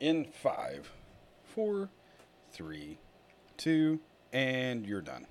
[0.00, 0.90] in five,
[1.44, 1.88] four,
[2.52, 2.98] three,
[3.56, 4.00] two,
[4.32, 5.26] and you're done.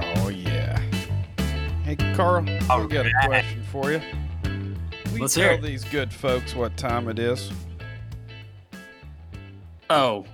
[0.00, 0.78] Oh yeah.
[1.84, 4.00] Hey Carl, All I've got a question for you.
[5.12, 7.50] You Let's hear tell these good folks what time it is?
[9.90, 10.26] Oh,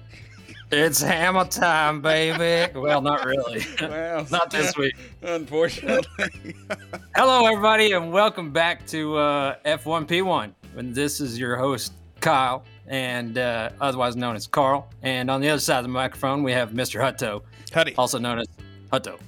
[0.79, 2.72] it's hammer time, baby.
[2.79, 3.65] Well, not really.
[3.80, 4.95] Well, not this week.
[5.23, 6.55] Unfortunately.
[7.15, 10.52] Hello, everybody, and welcome back to uh, F1P1.
[10.77, 14.88] And this is your host, Kyle, and uh, otherwise known as Carl.
[15.02, 17.01] And on the other side of the microphone, we have Mr.
[17.01, 17.95] Hutto, Huddy.
[17.96, 18.46] also known as
[18.93, 19.18] Hutto.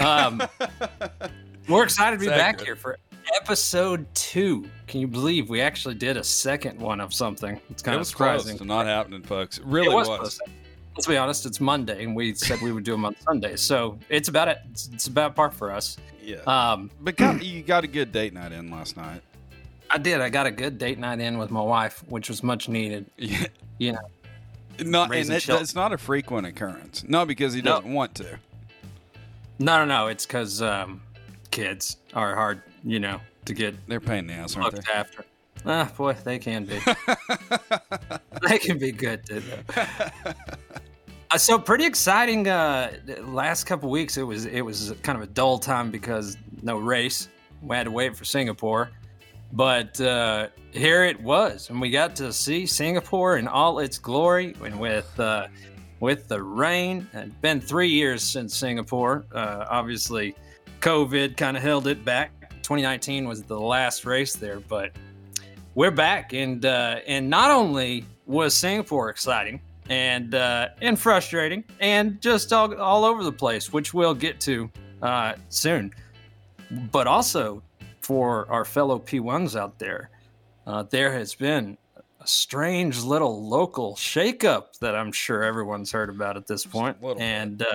[0.00, 0.42] Um,
[1.68, 2.98] we're excited to be back here for
[3.36, 4.68] episode two.
[4.86, 7.60] Can you believe we actually did a second one of something?
[7.70, 8.56] It's kind it of was surprising.
[8.56, 9.58] close to not happening, folks.
[9.58, 10.40] It really it was, was.
[10.98, 11.08] Close.
[11.08, 11.46] Let's be honest.
[11.46, 14.58] It's Monday, and we said we would do them on Sunday, so it's about it.
[14.70, 15.96] It's, it's about par for us.
[16.22, 16.38] Yeah.
[16.46, 19.22] Um, but got, you got a good date night in last night.
[19.90, 20.20] I did.
[20.20, 23.06] I got a good date night in with my wife, which was much needed.
[23.16, 23.46] Yeah.
[23.78, 27.04] You know, Not, and it, it's not a frequent occurrence.
[27.06, 28.38] No, because he doesn't want to.
[29.58, 30.06] no, no, no.
[30.08, 31.00] It's because um,
[31.50, 35.24] kids are hard, you know, to get They're pain in the ass, aren't looked after.
[35.64, 36.78] Ah, boy, they can be.
[38.48, 39.42] they can be good, too.
[41.30, 42.48] Uh, so pretty exciting.
[42.48, 42.90] Uh,
[43.20, 47.28] last couple weeks, it was it was kind of a dull time because no race.
[47.60, 48.90] We had to wait for Singapore,
[49.52, 54.54] but uh, here it was, and we got to see Singapore in all its glory,
[54.64, 55.48] and with uh,
[56.00, 57.06] with the rain.
[57.12, 59.26] It's been three years since Singapore.
[59.30, 60.34] Uh, obviously,
[60.80, 62.32] COVID kind of held it back.
[62.62, 64.92] 2019 was the last race there, but
[65.74, 72.20] we're back, and uh, and not only was Singapore exciting and uh, and frustrating and
[72.20, 74.70] just all, all over the place, which we'll get to
[75.02, 75.92] uh, soon.
[76.92, 77.62] But also
[78.00, 80.10] for our fellow P1s out there,
[80.66, 81.78] uh, there has been
[82.20, 86.98] a strange little local shakeup that I'm sure everyone's heard about at this point.
[87.00, 87.24] a little bit.
[87.24, 87.74] And uh,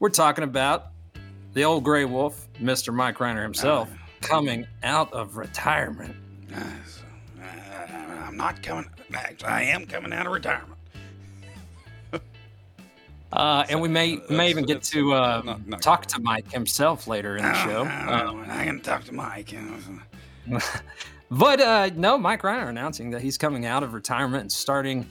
[0.00, 0.88] we're talking about
[1.54, 2.92] the old gray wolf, Mr.
[2.94, 3.98] Mike Rhyner himself, Ah.
[4.20, 6.14] coming out of retirement.
[6.54, 6.60] Uh,
[8.26, 8.86] I'm not coming.
[9.46, 10.71] I am coming out of retirement.
[13.32, 17.36] Uh, and we may That's- may even get to uh, talk to Mike himself later
[17.36, 17.82] in the show.
[17.84, 19.54] Uh, I'm going to talk to Mike.
[21.30, 25.06] but uh, no, Mike Rhyner announcing that he's coming out of retirement and starting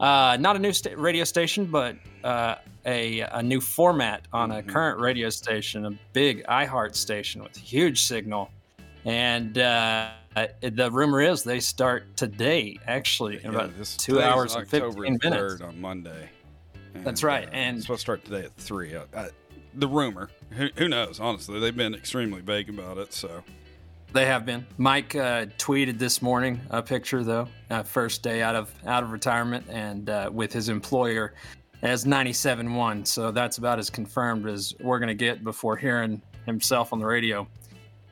[0.00, 2.54] uh, not a new sta- radio station, but uh,
[2.86, 4.68] a a new format on a Mhm.
[4.68, 8.50] current radio station, a big iHeart station with a huge signal.
[9.04, 10.10] And uh,
[10.60, 15.60] the rumor is they start today, actually, in about two hours and October 15 minutes.
[15.60, 16.30] on Monday.
[16.94, 18.94] That's right, uh, and- it's supposed to start today at three.
[18.94, 19.28] Uh, uh,
[19.74, 21.20] the rumor, who, who knows?
[21.20, 23.12] Honestly, they've been extremely vague about it.
[23.12, 23.42] So
[24.12, 24.66] They have been.
[24.78, 29.12] Mike uh, tweeted this morning a picture though, uh, first day out of out of
[29.12, 31.34] retirement, and uh, with his employer
[31.82, 33.06] as 97-1.
[33.06, 37.46] So that's about as confirmed as we're gonna get before hearing himself on the radio.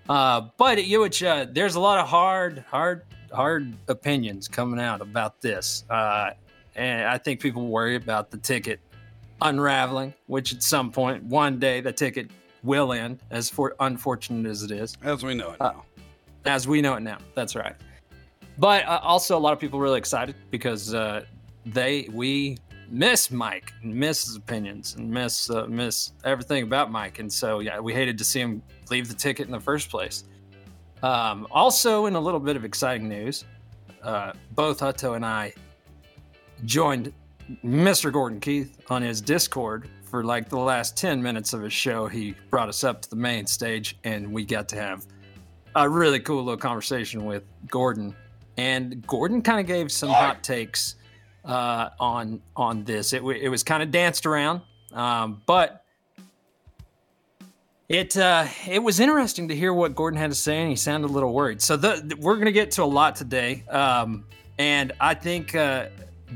[0.08, 0.86] Uh, but at
[1.22, 6.30] uh, there's a lot of hard, hard, hard opinions coming out about this, uh,
[6.76, 8.80] and I think people worry about the ticket
[9.42, 12.30] unraveling, which at some point, one day, the ticket
[12.62, 13.20] will end.
[13.30, 15.84] As for unfortunate as it is as we know it Uh, now,
[16.44, 17.18] as we know it now.
[17.34, 17.76] That's right.
[18.58, 21.24] But uh, also, a lot of people really excited because uh,
[21.64, 27.18] they we miss Mike, and miss his opinions, and miss uh, miss everything about Mike,
[27.18, 30.24] and so yeah, we hated to see him leave the ticket in the first place.
[31.02, 33.44] Um, also, in a little bit of exciting news,
[34.02, 35.52] uh, both Hutto and I
[36.64, 37.12] joined
[37.64, 38.12] Mr.
[38.12, 42.06] Gordon Keith on his Discord for like the last 10 minutes of his show.
[42.06, 45.04] He brought us up to the main stage and we got to have
[45.74, 48.14] a really cool little conversation with Gordon.
[48.56, 50.94] And Gordon kind of gave some hot takes
[51.44, 53.12] uh, on on this.
[53.12, 54.62] It, w- it was kind of danced around,
[54.92, 55.84] um, but
[57.88, 61.08] it uh, it was interesting to hear what Gordon had to say, and he sounded
[61.08, 61.60] a little worried.
[61.62, 64.24] So the, the- we're going to get to a lot today, um,
[64.58, 65.88] and I think uh,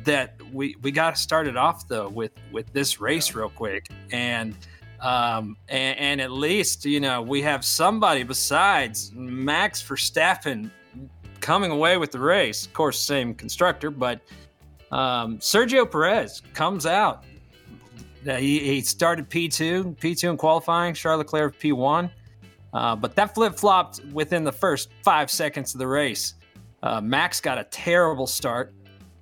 [0.05, 3.89] that we we got to start it off though with with this race real quick,
[4.13, 4.57] and
[5.01, 10.71] um, and, and at least you know we have somebody besides Max Verstappen
[11.41, 12.67] coming away with the race.
[12.67, 14.21] Of course, same constructor, but
[14.91, 17.25] um, Sergio Perez comes out.
[18.29, 22.11] Uh, he, he started P2, P2 in qualifying, Charles Leclerc P1.
[22.73, 26.35] Uh, but that flip flopped within the first five seconds of the race.
[26.83, 28.73] Uh, Max got a terrible start.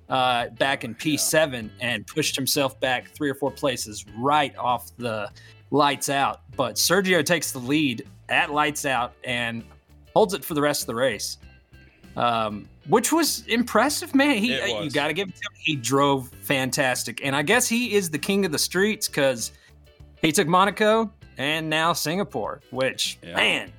[0.09, 5.29] Uh, back in P7 and pushed himself back three or four places right off the
[5.71, 6.41] lights out.
[6.55, 9.63] But Sergio takes the lead at lights out and
[10.15, 11.37] holds it for the rest of the race,
[12.15, 14.37] um, which was impressive, man.
[14.37, 15.33] He, It you got to give him.
[15.53, 19.51] He drove fantastic, and I guess he is the king of the streets because
[20.21, 22.61] he took Monaco and now Singapore.
[22.71, 23.35] Which Yeah.
[23.35, 23.73] man,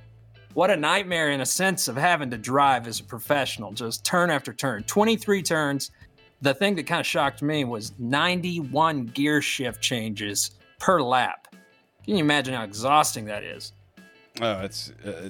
[0.53, 4.29] what a nightmare in a sense of having to drive as a professional, just turn
[4.29, 5.91] after turn, twenty three turns.
[6.41, 11.55] The thing that kind of shocked me was 91 gear shift changes per lap.
[12.05, 13.73] Can you imagine how exhausting that is?
[14.41, 15.29] Oh, it's, uh,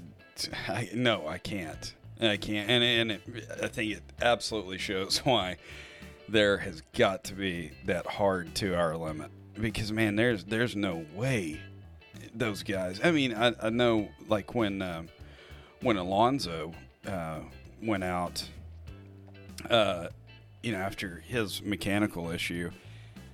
[0.67, 1.93] I, no, I can't.
[2.21, 3.21] I can't, and and it,
[3.63, 5.57] I think it absolutely shows why
[6.29, 11.59] there has got to be that hard two-hour limit because man, there's there's no way
[12.33, 12.99] those guys.
[13.03, 15.09] I mean, I, I know like when um,
[15.81, 16.73] when Alonso
[17.07, 17.39] uh,
[17.81, 18.43] went out,
[19.69, 20.07] uh,
[20.63, 22.71] you know, after his mechanical issue.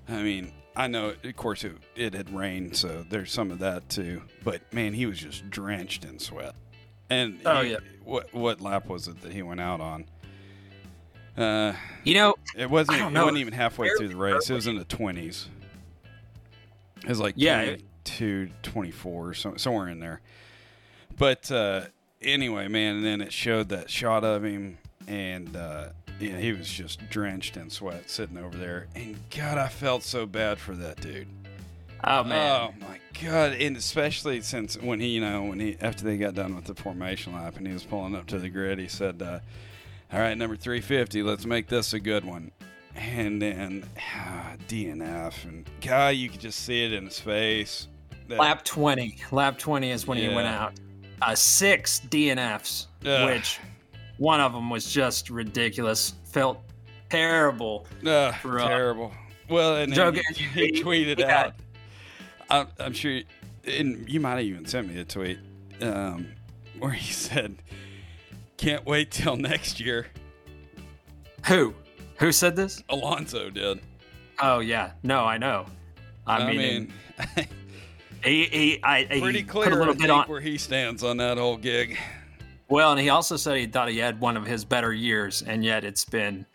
[0.08, 3.90] I mean, I know, of course, it, it had rained, so there's some of that
[3.90, 4.22] too.
[4.44, 6.56] But man, he was just drenched in sweat.
[7.10, 7.78] And Oh, he- yeah.
[8.04, 10.06] what what lap was it that he went out on?
[11.38, 13.00] Uh, You know, it wasn't.
[13.00, 13.24] It know.
[13.26, 14.50] wasn't even halfway through the race.
[14.50, 15.50] It was in the twenties.
[17.04, 17.76] It was like Yeah, yeah,
[18.06, 20.20] 22, 24, so, somewhere in there.
[21.18, 21.82] But uh,
[22.22, 24.78] anyway, man, and then it showed that shot of him,
[25.08, 25.90] and uh,
[26.20, 28.88] yeah, he was just drenched in sweat sitting over there.
[28.96, 31.28] And God, I felt so bad for that dude.
[32.04, 33.54] oh man, Oh my god!
[33.54, 36.76] And especially since when he, you know, when he after they got done with the
[36.76, 39.40] formation lap and he was pulling up to the grid, he said, uh,
[40.12, 42.52] "All right, number 350, let's make this a good one."
[42.96, 47.88] And then ah, DNF and guy, you could just see it in his face.
[48.28, 49.18] That- lap 20.
[49.32, 50.74] Lap 20 is when he went out.
[51.22, 53.60] Uh, six DNFs, which
[54.18, 56.14] one of them was just ridiculous.
[56.26, 56.62] Felt
[57.10, 57.88] terrible.
[58.06, 59.12] Ugh, for, uh, terrible.
[59.50, 61.40] Well, and Joe he, he tweeted yeah.
[61.40, 61.54] out.
[62.50, 63.22] I'm, I'm sure,
[63.66, 65.40] and you might have even sent me a tweet
[65.82, 66.28] um,
[66.80, 67.58] where he said,
[68.58, 70.08] "Can't wait till next year."
[71.48, 71.74] Who?
[72.18, 72.84] Who said this?
[72.90, 73.80] Alonso did.
[74.42, 75.66] Oh yeah, no, I know.
[76.26, 76.94] I, I, mean, mean,
[78.24, 80.28] he, he, I, he pretty put clear a little bit on.
[80.28, 81.98] where he stands on that whole gig.
[82.70, 85.64] Well, and he also said he thought he had one of his better years, and
[85.64, 86.46] yet it's been,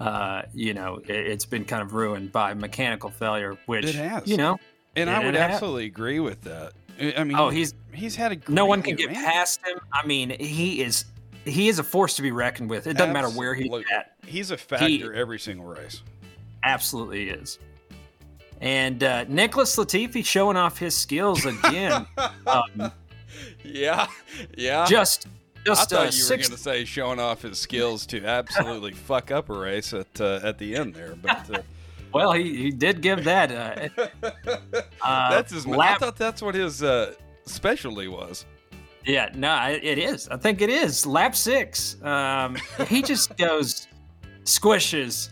[0.00, 4.26] uh, you know, it, it's been kind of ruined by mechanical failure, which It has.
[4.26, 4.58] you know.
[4.96, 5.52] And I would has.
[5.54, 6.72] absolutely agree with that.
[7.16, 9.24] I mean, Oh, he's he's had a great no one can get man.
[9.24, 9.78] past him.
[9.92, 11.06] I mean, he is
[11.44, 12.86] he is a force to be reckoned with.
[12.86, 13.92] It doesn't matter where he's Absolutely.
[13.94, 14.12] at.
[14.26, 16.02] He's a factor every single race.
[16.62, 17.58] Absolutely is.
[18.60, 22.06] And uh, Nicholas Latifi showing off his skills again.
[22.46, 22.92] um,
[23.64, 24.06] Yeah,
[24.56, 24.84] yeah.
[24.84, 25.26] just
[25.70, 29.30] I thought uh, you were going to say showing off his skills to absolutely fuck
[29.30, 31.62] up a race at uh, at the end there, but uh,
[32.12, 33.50] Well, he, he did give that.
[33.50, 34.04] Uh,
[35.02, 35.66] uh, that's his.
[35.66, 37.14] I thought that's what his uh,
[37.46, 38.44] specialty was.
[39.06, 40.28] Yeah, no, it is.
[40.28, 41.06] I think it is.
[41.06, 42.00] Lap six.
[42.02, 42.56] Um,
[42.86, 43.88] he just goes
[44.44, 45.30] squishes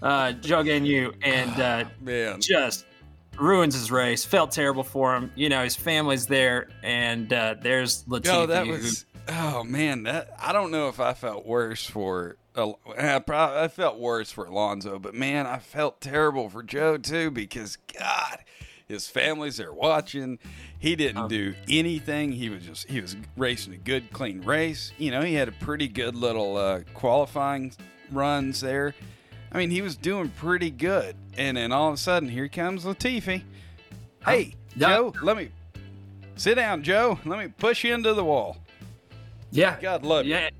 [0.00, 2.86] uh, Zhou Guanyu and Man, just
[3.38, 4.24] ruins his race.
[4.24, 5.30] Felt terrible for him.
[5.34, 8.24] You know, his family's there, and uh, there's Latifi.
[8.24, 9.04] no, that was.
[9.28, 12.36] Oh man, that I don't know if I felt worse for.
[12.54, 17.30] I, probably, I felt worse for Alonso, but man, I felt terrible for Joe too
[17.30, 18.38] because God,
[18.86, 20.38] his family's there watching.
[20.78, 22.32] He didn't do anything.
[22.32, 24.92] He was just he was racing a good, clean race.
[24.98, 27.72] You know, he had a pretty good little uh, qualifying
[28.10, 28.94] runs there.
[29.50, 32.84] I mean, he was doing pretty good, and then all of a sudden, here comes
[32.84, 33.42] Latifi.
[34.24, 34.54] Hey.
[34.76, 35.50] Joe, let me
[36.36, 37.18] sit down, Joe.
[37.26, 38.56] Let me push you into the wall.
[39.52, 40.32] Yeah, God love you.
[40.34, 40.50] yeah.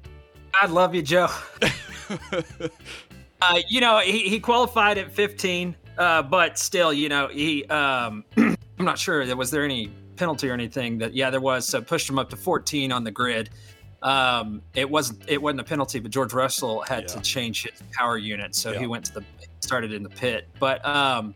[0.61, 1.29] I love you, Joe.
[3.45, 7.65] Uh, you know, he, he qualified at 15, uh, but still, you know, he.
[7.67, 9.27] Um, I'm not sure.
[9.27, 11.13] There was there any penalty or anything that?
[11.13, 11.67] Yeah, there was.
[11.67, 13.51] So pushed him up to 14 on the grid.
[14.01, 18.17] Um, it wasn't it wasn't a penalty, but George Russell had to change his power
[18.17, 18.79] unit, so Yeah.
[18.79, 19.25] he went to the
[19.59, 20.49] started in the pit.
[20.61, 21.35] But um,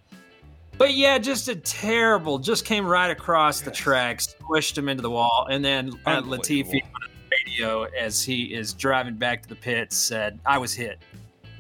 [0.79, 2.39] but yeah, just a terrible.
[2.39, 3.79] Just came right across the Yes.
[3.79, 6.23] track, squished him into the wall, and then uh.
[6.23, 6.83] Latifi
[7.99, 10.99] as he is driving back to the pit said, "I was hit."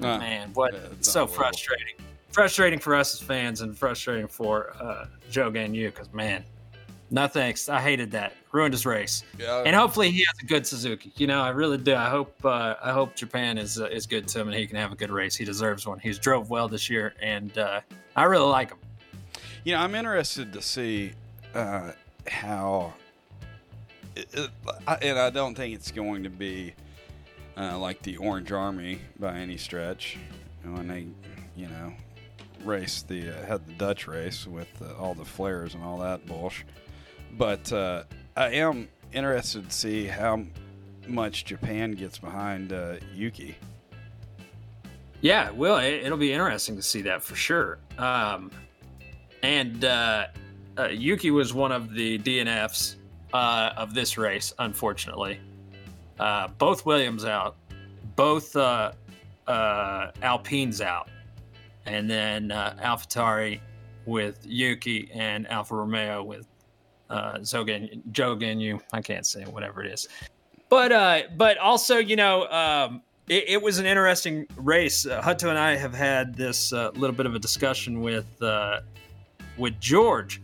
[0.00, 1.94] Uh, Man, what yeah, so frustrating.
[2.32, 6.44] Frustrating for us as fans and frustrating for uh, Zhou Guanyu because, man,
[7.10, 7.70] no thanks.
[7.70, 8.34] I hated that.
[8.52, 9.22] Ruined his race.
[9.38, 11.10] yeah, And hopefully he has a good Suzuka.
[11.18, 11.94] You know, I really do.
[11.94, 14.76] I hope uh, I hope Japan is uh, is good to him and he can
[14.76, 15.34] have a good race.
[15.34, 15.98] He deserves one.
[15.98, 17.80] He's drove well this year and uh,
[18.16, 18.78] I really like him.
[19.64, 21.12] you know, I'm interested to see
[21.54, 21.92] uh,
[22.28, 23.05] how, it, it- I-
[24.16, 26.74] and I don't think it's going to be
[27.56, 30.18] uh, like the Orange Army by any stretch.
[30.62, 31.06] when they,
[31.54, 31.92] you know,
[32.64, 36.26] raced the uh, had the Dutch race with uh, all the flares and all that
[36.26, 36.66] bullshit.
[37.32, 38.04] But uh,
[38.36, 40.42] I am interested to see how
[41.06, 43.56] much Japan gets behind uh, Yuki.
[45.20, 47.78] Yeah, well, it, it'll be interesting to see that for sure.
[47.98, 48.50] Um,
[49.42, 50.26] and uh,
[50.90, 52.96] Yuki was one of the DNFs
[53.36, 55.38] uh, of this race, unfortunately.
[56.18, 57.56] Uh, both Williams out,
[58.16, 58.92] both uh,
[59.46, 61.10] uh, Alpines out,
[61.84, 63.60] and then uh, AlphaTauri
[64.06, 66.46] with Yuki and Alfa Romeo with
[67.10, 68.38] uh, Zogan, Joe.
[68.92, 70.08] I can't say whatever it is,
[70.70, 75.04] but uh, but also you know um, it, it was an interesting race.
[75.04, 78.80] Uh, Hutto and I have had this uh, little bit of a discussion with uh,
[79.58, 80.40] with George.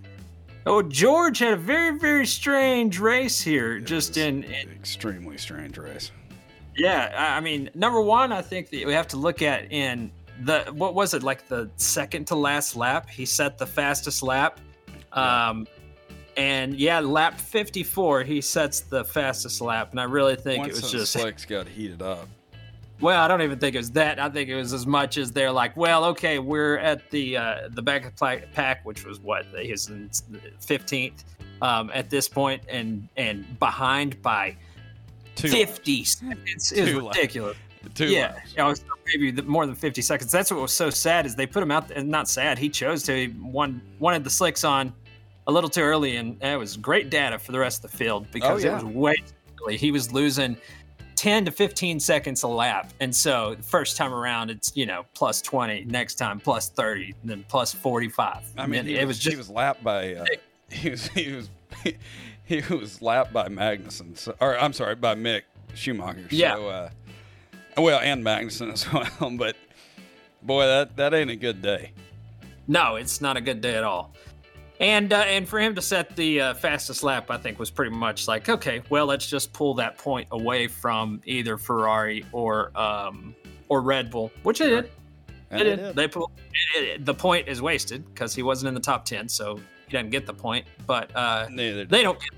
[0.65, 3.77] Oh, George had a very very strange race here.
[3.77, 6.13] It just in, an extremely strange race.
[6.77, 10.11] yeah, I I mean, number one, I think that we have to look at in
[10.45, 13.09] the what was it like the second to last lap?
[13.09, 14.61] He set the fastest lap,
[15.13, 15.67] um,
[16.37, 20.79] and yeah, lap fifty four, he sets the fastest lap, and I really think Once
[20.79, 22.29] it was just slicks got heated up.
[23.03, 24.19] Well, I don't even think it was that.
[24.19, 27.69] I think it was as much as they're like, well, okay, we're at the uh,
[27.71, 29.91] the back of pla- pack, which was what his
[30.61, 31.25] fifteenth
[31.61, 34.57] um, at this point, and and behind by
[35.35, 36.73] Two fifty seconds.
[36.73, 37.57] It was ridiculous.
[37.83, 37.95] laps.
[37.95, 38.55] Two yeah, laps.
[38.59, 40.31] I was maybe the, more than fifty seconds.
[40.31, 41.91] That's what was so sad is they put him out.
[41.91, 42.59] And not sad.
[42.59, 43.13] He chose to.
[43.17, 44.93] He one wanted the slicks on
[45.47, 48.31] a little too early, and it was great data for the rest of the field
[48.31, 48.79] because Oh, yeah.
[48.79, 49.25] it was way too
[49.65, 49.77] early.
[49.79, 50.57] He was losing.
[51.17, 52.93] 10 to 15 seconds a lap.
[53.01, 57.15] And so the first time around, it's, you know, plus 20, next time plus 30,
[57.23, 58.43] and then plus 45.
[58.57, 60.25] I mean, it was, was just, he was lapped by uh,
[60.71, 61.49] he was he was
[62.45, 65.43] he was lapped by Magnussen, so, or I'm sorry, by Mick
[65.75, 66.27] Schumacher.
[66.31, 66.55] Yeah.
[66.57, 66.91] So, uh,
[67.79, 68.91] well, and Magnussen as
[69.21, 69.31] well.
[69.37, 69.57] But
[70.43, 71.93] boy, that that ain't a good day.
[72.67, 74.13] no, it's not a good day at all.
[74.81, 77.95] And uh, and for him to set the uh, fastest lap, I think was pretty
[77.95, 83.37] much like, okay, well, let's just pull that point away from either Ferrari or um,
[83.69, 84.91] or Red Bull, which they did.
[85.51, 85.95] And They it did.
[85.97, 86.33] They pull.
[86.77, 89.93] It, it- the point is wasted because he wasn't in the top ten, so he
[89.93, 90.67] doesn't get the point.
[90.87, 91.85] But uh, Neither.
[91.85, 92.19] they don't.
[92.19, 92.31] Get,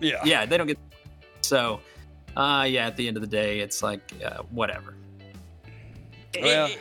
[0.00, 0.20] yeah.
[0.24, 0.78] yeah, they don't get.
[1.42, 1.80] So,
[2.36, 4.94] uh, yeah, at the end of the day, it's like uh, whatever.
[6.40, 6.76] Well, And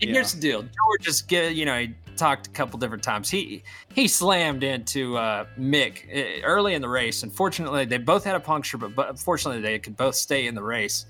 [0.00, 0.12] yeah.
[0.12, 3.30] here's the deal: George just get you know he talked a couple different times.
[3.30, 3.62] He
[3.94, 7.22] he slammed into uh, Mick uh, early in the race.
[7.22, 10.62] Unfortunately, they both had a puncture, but, but unfortunately, they could both stay in the
[10.62, 11.06] race.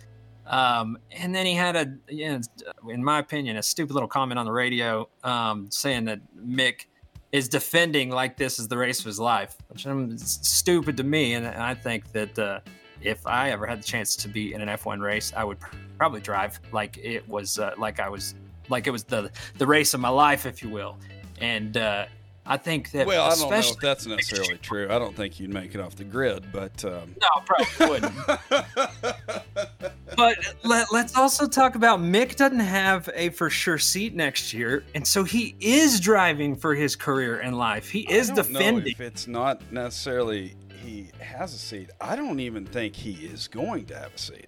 [0.46, 2.40] Um, and then he had a, you know,
[2.88, 6.86] in my opinion, a stupid little comment on the radio um, saying that Mick
[7.32, 11.34] is defending like this is the race of his life, which is stupid to me.
[11.34, 12.60] And I think that uh,
[13.00, 15.58] if I ever had the chance to be in an F1 race, I would
[15.98, 18.34] probably drive like it was, uh, like I was,
[18.68, 20.96] like it was the the race of my life, if you will.
[21.40, 22.06] And uh,
[22.46, 24.86] I think that, Well, I don't know if that's necessarily true.
[24.88, 28.14] I don't think you'd make it off the grid, but um, no, probably wouldn't.
[30.16, 34.82] But let, us also talk about Mick doesn't have a for sure seat next year,
[34.94, 37.90] and so he is driving for his career and life.
[37.90, 38.92] He is I don't know defending.
[38.92, 41.90] if it's not necessarily he has a seat.
[42.00, 44.46] I don't even think he is going to have a seat.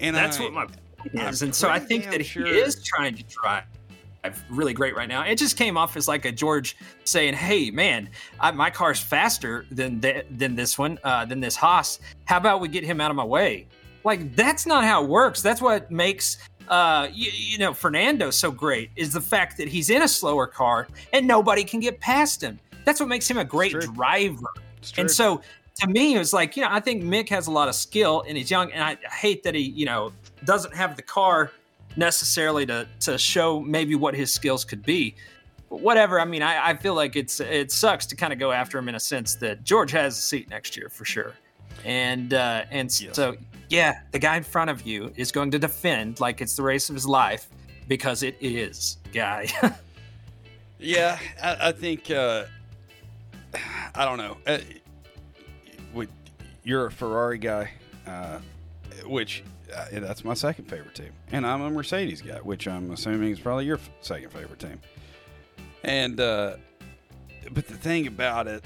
[0.00, 0.66] And That's I- what my
[1.14, 3.64] I'm and so I think that sure- he is trying to drive
[4.48, 5.22] really great right now.
[5.22, 8.08] It just came off as like a George saying, "Hey, man,
[8.40, 12.00] I, my car's faster than th- than this one, uh, than this Haas.
[12.26, 13.66] How about we get him out of my way?"
[14.04, 15.42] Like that's not how it works.
[15.42, 19.90] That's what makes uh, you, you know Fernando so great is the fact that he's
[19.90, 22.58] in a slower car and nobody can get past him.
[22.84, 24.46] That's what makes him a great driver.
[24.96, 25.40] And so
[25.76, 28.24] to me, it was like, you know, I think Mick has a lot of skill
[28.26, 28.72] and he's young.
[28.72, 30.12] And I hate that he, you know,
[30.44, 31.50] doesn't have the car
[31.96, 35.14] necessarily to, to show maybe what his skills could be.
[35.70, 36.20] But whatever.
[36.20, 38.88] I mean, I, I feel like it's it sucks to kind of go after him
[38.88, 41.32] in a sense that George has a seat next year for sure.
[41.84, 43.36] And uh, and so
[43.70, 46.88] yeah, the guy in front of you is going to defend like it's the race
[46.90, 47.48] of his life
[47.88, 49.46] because it is, guy.
[50.84, 52.46] Yeah, I, I think uh,
[53.94, 54.36] I don't know.
[54.46, 54.58] Uh,
[55.94, 56.08] would-
[56.64, 57.70] you're a Ferrari guy,
[58.06, 58.40] uh,
[59.06, 63.30] which uh, that's my second favorite team, and I'm a Mercedes guy, which I'm assuming
[63.30, 64.80] is probably your f- second favorite team.
[65.84, 66.56] And uh,
[67.50, 68.64] but the thing about it,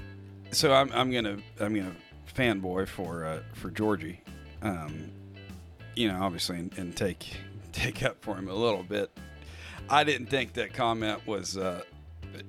[0.52, 1.96] so I'm, I'm gonna I'm gonna
[2.34, 4.20] fanboy for uh, for Georgie,
[4.62, 5.10] um,
[5.94, 7.36] you know, obviously, and, and take
[7.72, 9.10] take up for him a little bit.
[9.88, 11.56] I didn't think that comment was.
[11.56, 11.82] Uh,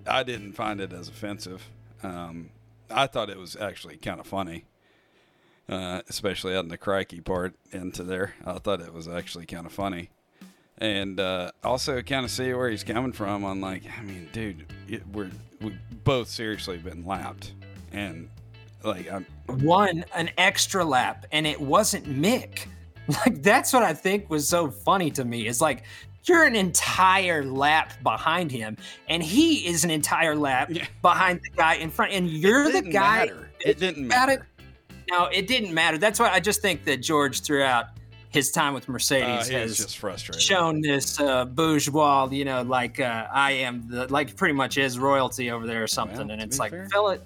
[0.06, 1.64] I didn't find it as offensive.
[2.04, 2.50] Um,
[2.90, 4.66] I thought it was actually kind of funny,
[5.70, 8.34] uh, especially adding the crikey part into there.
[8.46, 10.10] I thought it was actually kind of funny.
[10.80, 13.44] and uh, also kind of see where he's coming from.
[13.44, 15.32] On like, I mean, dude, it, we're
[15.62, 17.54] we both seriously been lapped,
[17.92, 18.30] and
[18.84, 22.68] like I'm Won an extra lap, and it wasn't Mick.
[23.26, 25.48] Like that's what I think was so funny to me.
[25.48, 25.84] Is like
[26.26, 28.76] you're an entire lap behind him,
[29.08, 30.86] and he is an entire lap Yeah.
[31.02, 33.28] behind the guy in front, and you're the guy.
[33.28, 33.50] Matter.
[33.66, 34.46] It didn't matter.
[35.10, 35.98] No, it didn't matter.
[35.98, 37.88] That's why I just think that George, throughout
[38.30, 40.42] his time with Uh, Mercedes, he has just frustrated.
[40.42, 45.00] shown this uh, bourgeois, you know, like uh, I am the like pretty much is
[45.00, 46.90] royalty over there or something, Well, and it's like, fair.
[46.92, 47.20] fella,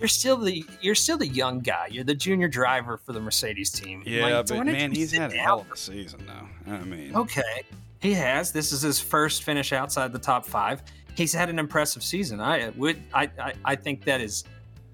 [0.00, 1.86] you're still the you're still the young guy.
[1.90, 4.02] You're the junior driver for the Mercedes team.
[4.04, 6.72] Yeah, Like, but man, he's had a hell of a season though.
[6.72, 7.62] I mean, Okay,
[8.00, 8.50] he has.
[8.52, 10.82] This is his first finish outside the top five.
[11.16, 12.40] He's had an impressive season.
[12.40, 14.44] I would, I, I, I think that is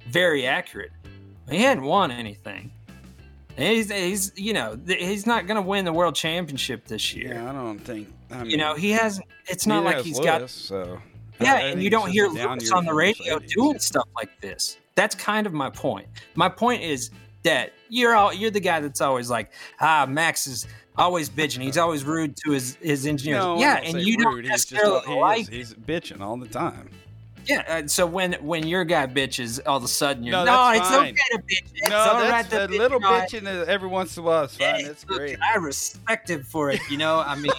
[0.08, 0.90] very accurate.
[1.50, 2.72] He hadn't won anything.
[3.56, 7.34] He's, he's, you know, he's not going to win the world championship this year.
[7.34, 8.08] yeah, I don't think.
[8.30, 9.26] I mean, You know, he hasn't.
[9.46, 10.98] It's not like he's got So
[11.40, 13.54] Yeah, I and you don't hear Lewis on the radio Mercedes.
[13.54, 14.78] doing stuff like this.
[14.96, 16.08] That's kind of my point.
[16.34, 17.10] My point is
[17.42, 21.62] that you're all you're the guy that's always like, ah, Max is always bitching.
[21.62, 23.44] He's always rude to his his engineers.
[23.44, 24.22] No, yeah, and you rude.
[24.22, 25.42] don't He's just like.
[25.42, 25.48] is.
[25.48, 26.88] He's bitching all the time.
[27.46, 30.70] Yeah, uh, so when when your guy bitches, all of a sudden you're No, no,
[30.70, 31.12] it's fine.
[31.12, 31.72] okay to bitch.
[31.74, 34.44] It's no, all that's right a bitch, little bitching is- every once in a while
[34.44, 34.84] is fine.
[34.84, 35.38] That's great.
[35.42, 36.80] I respect him for it.
[36.90, 37.52] You know, I mean,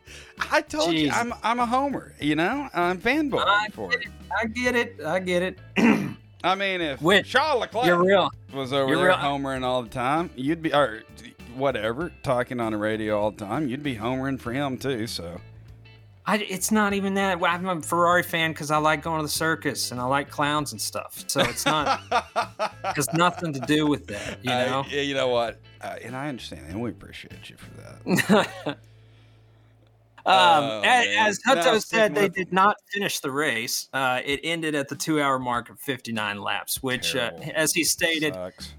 [0.50, 2.14] I told you, I'm I'm a homer.
[2.20, 4.06] You know, I'm fanboy I for get it.
[4.06, 4.10] it.
[4.36, 5.00] I get it.
[5.04, 5.58] I get it.
[6.44, 8.30] I mean, if Which- Charles Leclerc You're real.
[8.52, 11.02] was over you're there real- homering all the time, you'd be or
[11.54, 13.68] whatever talking on the radio all the time.
[13.68, 15.06] You'd be homering for him too.
[15.06, 15.40] So
[16.24, 17.42] I, it's not even that.
[17.42, 20.70] I'm a Ferrari fan because I like going to the circus and I like clowns
[20.70, 21.24] and stuff.
[21.26, 22.00] So it's not
[22.96, 24.84] has nothing to do with that, you know.
[24.88, 25.60] yeah, you know what?
[25.80, 28.46] Uh, and I understand, and we appreciate you for that.
[28.66, 28.76] um,
[30.24, 31.26] Oh, a- man.
[31.28, 33.88] as Hutto No, said, they did not finish the race.
[33.92, 38.34] Uh, it ended at the two-hour mark of 59 laps, which, uh, as he stated,
[38.34, 38.74] Sucks.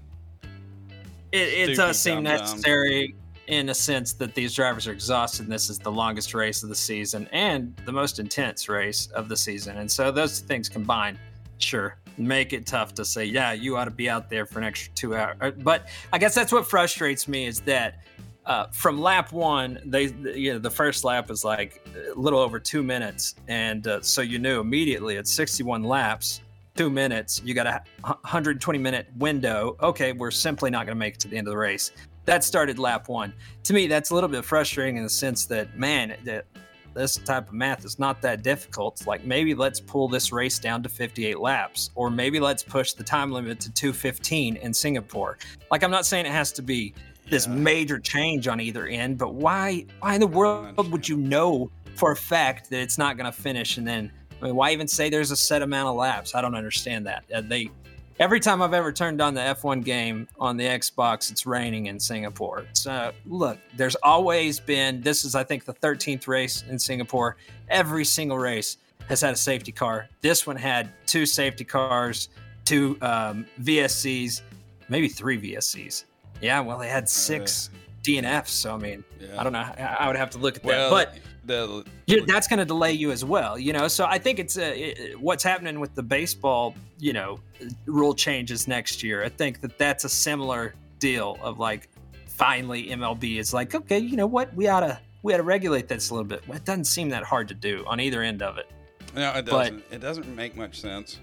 [1.32, 3.14] it, it does seem necessary
[3.46, 6.68] in a sense that these drivers are exhausted and this is the longest race of
[6.68, 9.78] the season and the most intense race of the season.
[9.78, 11.18] And so those things combined
[11.58, 14.64] sure make it tough to say yeah you ought to be out there for an
[14.64, 15.54] extra two hours.
[15.58, 18.00] But i guess that's what frustrates me is that
[18.46, 22.58] uh, from lap one they you know the first lap was like a little over
[22.60, 23.34] two minutes.
[23.48, 26.40] And uh, so you knew immediately at 61 laps
[26.76, 29.76] two minutes you got a 120 minute window.
[29.80, 31.92] Okay we're simply not going to make it to the end of the race
[32.24, 33.32] that started lap one.
[33.64, 36.46] To me, that's a little bit frustrating in the sense that, man, that
[36.94, 38.94] this type of math is not that difficult.
[38.98, 42.92] It's like maybe let's pull this race down to 58 laps, or maybe let's push
[42.92, 45.36] the time limit to 215 in Singapore.
[45.70, 46.94] Like I'm not saying it has to be
[47.28, 47.54] this Yeah.
[47.54, 52.12] major change on either end, but why why in the world would you know for
[52.12, 55.08] a fact that it's not going to finish and then I mean, why even say
[55.08, 56.34] there's a set amount of laps?
[56.34, 57.24] I don't understand that.
[57.34, 57.70] Uh, they
[58.18, 61.98] every time I've ever turned on the F1 game on the Xbox, it's raining in
[61.98, 62.66] Singapore.
[62.72, 65.00] So look, there's always been.
[65.00, 67.36] This is, I think, the 13th race in Singapore.
[67.68, 70.08] Every single race has had a safety car.
[70.20, 72.28] This one had two safety cars,
[72.64, 74.42] two um, VSCs,
[74.88, 76.04] maybe three VSCs.
[76.40, 77.70] Yeah, well, they had six
[78.02, 78.48] DNFs.
[78.48, 79.40] So I mean, Yeah.
[79.40, 79.60] I don't know.
[79.60, 82.92] I would have to look at Well, that, but the you, that's going to delay
[82.92, 86.02] you as well you know so i think it's uh, it, what's happening with the
[86.02, 86.74] baseball
[87.04, 87.38] you know
[87.84, 89.22] rule changes next year.
[89.22, 91.90] I think that that's a similar deal of like
[92.26, 94.54] finally mlb is like okay you know what?
[94.54, 96.42] We ought to we ought to regulate this a little bit.
[96.48, 98.70] It doesn't seem that hard to do on either end of it.
[99.14, 99.84] No, it doesn't.
[99.88, 101.20] But it doesn't make much sense.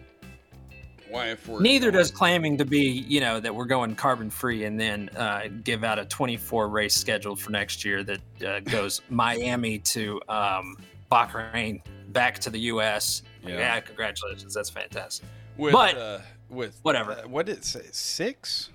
[1.10, 4.66] Why, if we're neither does claiming to be you know that we're going carbon free
[4.66, 9.02] and then uh, give out a 24 race schedule for next year that uh, goes
[9.10, 10.78] miami to um,
[11.12, 13.58] bahrain back to the us Yeah.
[13.58, 14.54] yeah congratulations.
[14.54, 15.28] That's fantastic
[15.62, 16.20] with but- uh,
[16.50, 17.12] with whatever.
[17.14, 17.84] uh, what did it say?
[17.92, 18.70] Six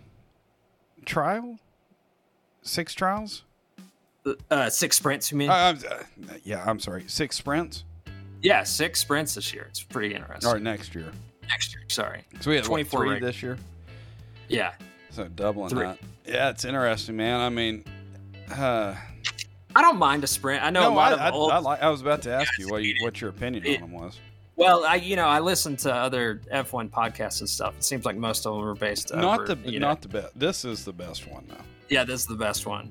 [1.04, 1.58] trial,
[2.62, 3.42] six trials.
[4.50, 5.30] uh, six sprints.
[5.30, 5.50] You mean?
[5.50, 6.02] Uh, uh,
[6.44, 7.04] yeah, I'm sorry.
[7.06, 7.84] Six sprints.
[8.42, 9.66] yeah, six sprints this year.
[9.68, 10.50] It's pretty interesting.
[10.50, 11.12] Or next year.
[11.48, 12.24] Next year, sorry.
[12.40, 13.56] So we had what, 24 three this year.
[14.48, 14.72] Yeah,
[15.10, 15.84] So doubling Three.
[15.86, 15.98] that.
[16.24, 17.40] Yeah, it's interesting, man.
[17.40, 17.84] I mean,
[18.52, 18.94] uh,
[19.74, 20.62] I don't mind a sprint.
[20.64, 21.52] I know no, a lot I, of I, old.
[21.52, 24.00] I, I was about to ask you what, you what your opinion it- on them
[24.00, 24.18] was.
[24.56, 27.74] Well, I you know I listen to other F1 podcasts and stuff.
[27.76, 30.08] It seems like most of them are based Not over, the you know, not the
[30.08, 30.38] best.
[30.38, 31.64] This is the best one though.
[31.88, 32.90] yeah, this is the best one,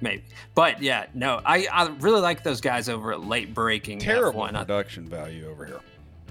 [0.00, 0.24] maybe.
[0.54, 4.52] But yeah, no, I I really like those guys over at late breaking Terrible F1.
[4.52, 5.80] Production value over here.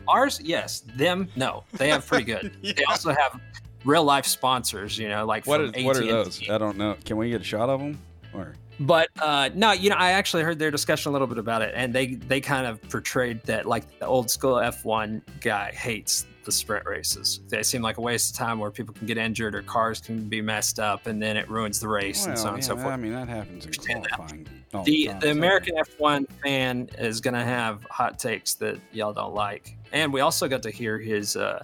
[0.08, 0.82] Ours, yes.
[0.98, 1.64] Them, no.
[1.74, 2.52] They have pretty good.
[2.76, 3.40] They also have
[3.86, 4.98] real life sponsors.
[4.98, 6.42] You know, like What is what are those?
[6.50, 6.98] I don't know.
[7.06, 7.98] Can we get a shot of them?
[8.34, 11.62] Or But uh, no, you know, I actually heard their discussion a little bit about
[11.62, 16.26] it, and they they kind of portrayed that like the old school F1 guy hates
[16.44, 17.40] the sprint races.
[17.48, 20.28] They seem like a waste of time where people can get injured or cars can
[20.28, 22.76] be messed up, and then it ruins the race and so on Well, and so
[22.76, 22.88] forth.
[22.88, 23.72] I mean, that happens in
[24.04, 24.48] qualifying.
[24.84, 29.78] the the American F1 fan is going to have hot takes that y'all don't like,
[29.94, 31.64] and we also got to hear his uh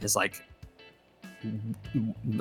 [0.00, 0.42] his like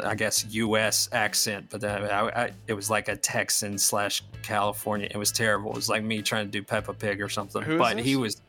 [0.04, 1.10] I guess U.S.
[1.12, 5.08] accent, but then I, I, it was like a Texan slash California.
[5.10, 5.72] It was terrible.
[5.72, 7.62] It was like me trying to do Peppa Pig or something.
[7.62, 8.42] Who but he was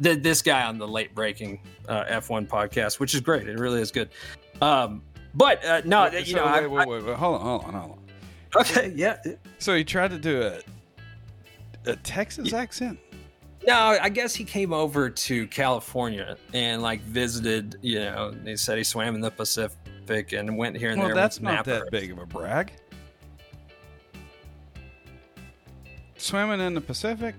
[0.00, 3.48] the, this guy on the late breaking uh, F1 podcast, which is great.
[3.48, 4.10] It really is good.
[4.60, 5.02] Um,
[5.34, 7.64] but uh, no, Wait, you so know, I, wait, wait, wait, wait, hold on, hold
[7.64, 8.60] on, hold on.
[8.60, 9.18] Okay, yeah.
[9.58, 10.60] So he tried to do a
[11.86, 12.98] a Texas accent.
[13.66, 17.76] No, I guess he came over to California and like visited.
[17.82, 19.76] You know, he said he swam in the Pacific
[20.10, 21.14] and went here and Well, there.
[21.14, 22.72] that's with not that big of a brag.
[26.16, 27.34] Swimming in the Pacific?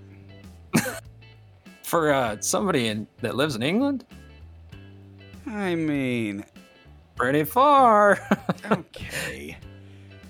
[1.82, 4.04] for uh, somebody in that lives in England.
[5.46, 6.44] I mean,
[7.14, 8.18] Pretty far,
[8.70, 9.56] okay.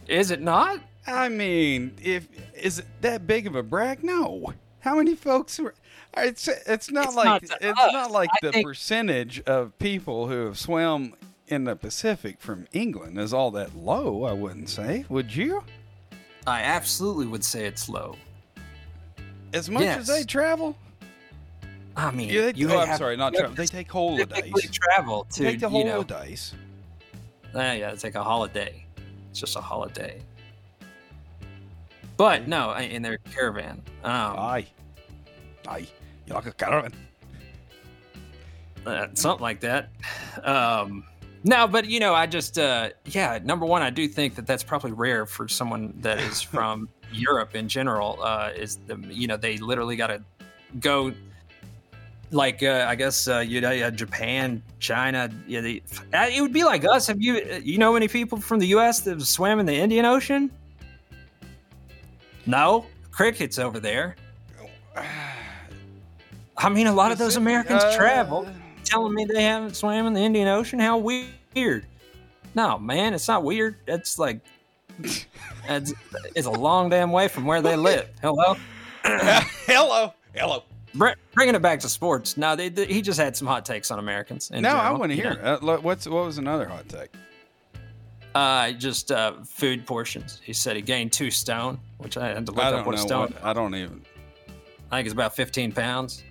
[0.06, 0.78] is it not?
[1.08, 4.04] I mean, if is it that big of a brag?
[4.04, 4.52] No.
[4.80, 5.74] How many folks are?
[6.16, 7.92] It's it's not It's like not it's us.
[7.92, 11.14] not like I the think- percentage of people who have swam
[11.48, 14.24] in the Pacific from England is all that low.
[14.24, 15.04] I wouldn't say.
[15.08, 15.62] Would you?
[16.46, 18.16] I absolutely would say it's low.
[19.52, 20.18] As much as Yes.
[20.18, 20.76] they travel?
[21.96, 23.54] I mean, Yeah, they, you oh, I'm have- sorry, not travel.
[23.54, 24.26] They take holidays.
[24.28, 26.24] specifically travel to Take the you know, uh,
[27.54, 28.84] yeah, it's like a holiday.
[29.30, 30.20] It's just a holiday.
[32.16, 33.82] But no, in their caravan.
[34.04, 34.66] Um, Aye.
[35.66, 35.86] Aye.
[36.26, 36.92] You like a caravan?
[38.86, 39.88] uh, something like that.
[40.44, 41.04] Um,
[41.46, 44.64] no, but you know, I just, uh, yeah, number one, I do think that that's
[44.64, 48.18] probably rare for someone that is from Europe in general.
[48.20, 50.22] Uh, is the, you know, they literally got to
[50.80, 51.12] go,
[52.32, 55.30] like, uh, I guess, uh, you know, uh, Japan, China.
[55.46, 55.82] Yeah, they,
[56.12, 57.06] uh, it would be like us.
[57.06, 59.00] Have you, uh, you know, any people from the U.S.
[59.00, 60.50] that have swam in the Indian Ocean?
[62.44, 64.16] No, crickets over there.
[66.56, 68.48] I mean, a lot of those Americans uh, travel
[68.82, 70.80] telling me they haven't swam in the Indian Ocean.
[70.80, 71.35] How weird.
[72.54, 73.76] No, man, it's not weird.
[73.86, 74.40] It's like
[75.68, 75.94] it's,
[76.34, 78.08] it's a long damn way from where they live.
[78.20, 78.56] Hello,
[79.04, 80.12] Hello.
[80.34, 80.62] Hello.
[80.94, 82.36] Br- bringing it back to sports.
[82.36, 84.50] No, they, they- he just had some hot takes on Americans.
[84.50, 85.34] No, I want to you hear.
[85.34, 85.58] know.
[85.62, 87.08] Uh, what's what was another hot take?
[88.34, 90.40] Uh, just uh, food portions.
[90.44, 92.98] He said he gained two stone, which I had to look I up what a
[92.98, 93.32] stone.
[93.32, 94.02] What, I don't even.
[94.90, 96.22] I think it's about fifteen pounds.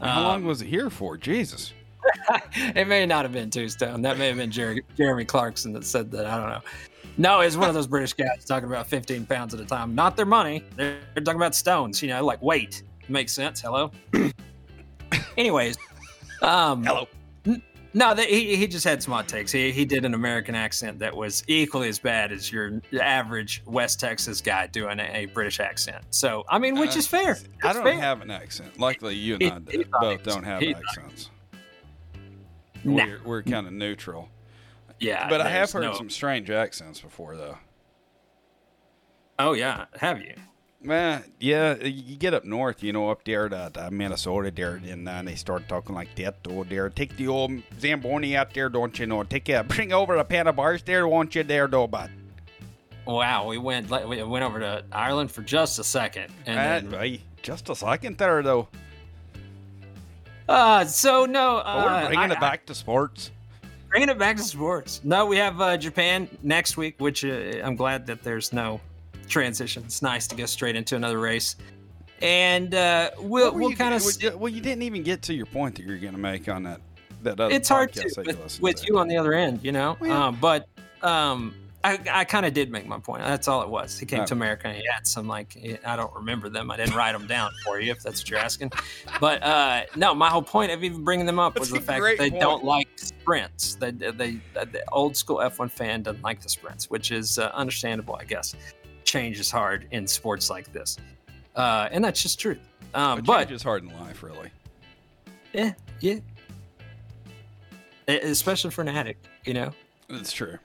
[0.00, 1.16] How long Um, was it here for?
[1.18, 1.74] Jesus.
[2.74, 4.02] it may not have been two stone.
[4.02, 6.26] That may have been Jerry, Jeremy Clarkson that said that.
[6.26, 6.60] I don't know.
[7.18, 9.94] No, it's one of those British guys talking about 15 pounds at a time.
[9.94, 10.64] Not their money.
[10.76, 12.82] They're, they're talking about stones, you know, like weight.
[13.08, 13.60] Makes sense.
[13.60, 13.90] Hello?
[15.36, 15.76] Anyways.
[16.40, 17.06] Um, Hello.
[17.94, 19.52] No, they, he, he just had some hot takes.
[19.52, 24.00] He, he did an American accent that was equally as bad as your average West
[24.00, 26.02] Texas guy doing a, a British accent.
[26.08, 27.36] So, I mean, which Uh, is fair.
[27.62, 27.94] I don't fair.
[28.00, 28.80] have an accent.
[28.80, 31.28] Luckily, you and He- I he did- thought both don't have accents.
[32.84, 33.04] Nah.
[33.04, 34.28] We're, we're kind of neutral.
[34.98, 35.28] Yeah.
[35.28, 37.58] But I have heard no- some strange accents before, though.
[39.38, 39.86] Oh, yeah.
[39.98, 40.34] Have you?
[40.84, 45.08] Man, yeah, you get up north, you know, up there to, to Minnesota there, and
[45.08, 46.38] uh, they start talking like that.
[46.48, 49.22] Oh, there, take the old Zamboni out there, don't you know?
[49.22, 52.10] Take a, bring over a pan of bars there, won't you, there, though, bud?
[53.06, 57.18] Wow, we went we went over to Ireland for just a second, and Uh, then,
[57.42, 58.66] just a second there, though.
[60.52, 63.30] Uh, so no, Oh, we're uh, bringing I- it back to sports.
[63.88, 65.00] bringing it back to sports.
[65.04, 67.28] No, we have uh, Japan next week, which uh,
[67.64, 68.80] I'm glad that there's no
[69.28, 69.82] transition.
[69.84, 71.56] It's nice to go straight into another race,
[72.20, 74.02] and uh, we'll we'll kind of.
[74.40, 76.80] well, you- didn't even get to your point that you're going to make on that.
[77.22, 78.86] That other It's hard to with, you with to.
[78.88, 79.96] you on the other end, you know.
[80.00, 80.26] Well, yeah.
[80.26, 80.68] Um, but
[81.02, 83.22] um, I, I kind of did make my point.
[83.22, 83.98] That's all it was.
[83.98, 86.70] He came to America and he had some like I don't remember them.
[86.70, 88.70] I didn't write them down for you if that's what you're asking.
[89.20, 92.18] But uh, no, my whole point of even bringing them up was the fact that
[92.18, 92.40] they point.
[92.40, 93.74] don't like sprints.
[93.74, 97.50] They, they, they the old school F1 fan doesn't like the sprints, which is uh,
[97.52, 98.54] understandable, I guess.
[99.04, 100.96] Change is hard in sports like this,
[101.56, 102.60] uh, and that's just truth.
[102.94, 104.50] Um, But but change is hard in life, really.
[105.52, 106.18] yeah, yeah,
[108.06, 109.72] especially for an addict, you know.
[110.08, 110.58] It's true.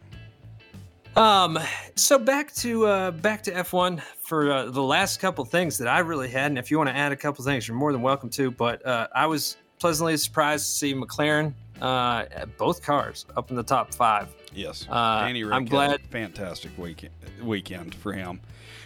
[1.16, 1.58] Um,
[1.96, 6.00] so back to uh, back to F1 for uh, the last couple things that I
[6.00, 8.30] really had, and if you want to add a couple things, you're more than welcome
[8.32, 8.52] to.
[8.52, 12.26] But uh, I was pleasantly surprised to see McLaren Uh,
[12.58, 14.28] both cars up in the top five.
[14.54, 18.40] Yes, Uh, Danny Ric I'm glad- fantastic weekend weekend for him.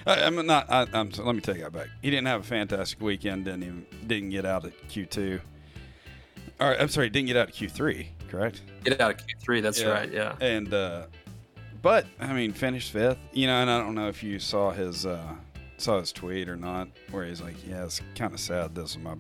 [0.08, 0.70] I, I'm not.
[0.70, 1.10] I, I'm.
[1.12, 1.88] Let me take that back.
[2.02, 3.46] He didn't have a fantastic weekend.
[3.46, 5.40] Didn't even didn't get out at Q2.
[6.62, 7.10] All right, I'm sorry.
[7.10, 8.08] Didn't get out at Q3.
[8.30, 8.62] Correct.
[8.86, 9.62] Get out of Q3.
[9.62, 9.90] That's Yeah.
[9.90, 10.12] right.
[10.12, 10.36] Yeah.
[10.40, 11.04] And uh,
[11.82, 13.20] but I mean, finished fifth.
[13.34, 15.34] You know, and I don't know if you saw his uh,
[15.78, 18.76] saw his tweet or not, where he's like, "Yeah, it's kind of sad.
[18.76, 19.16] This is my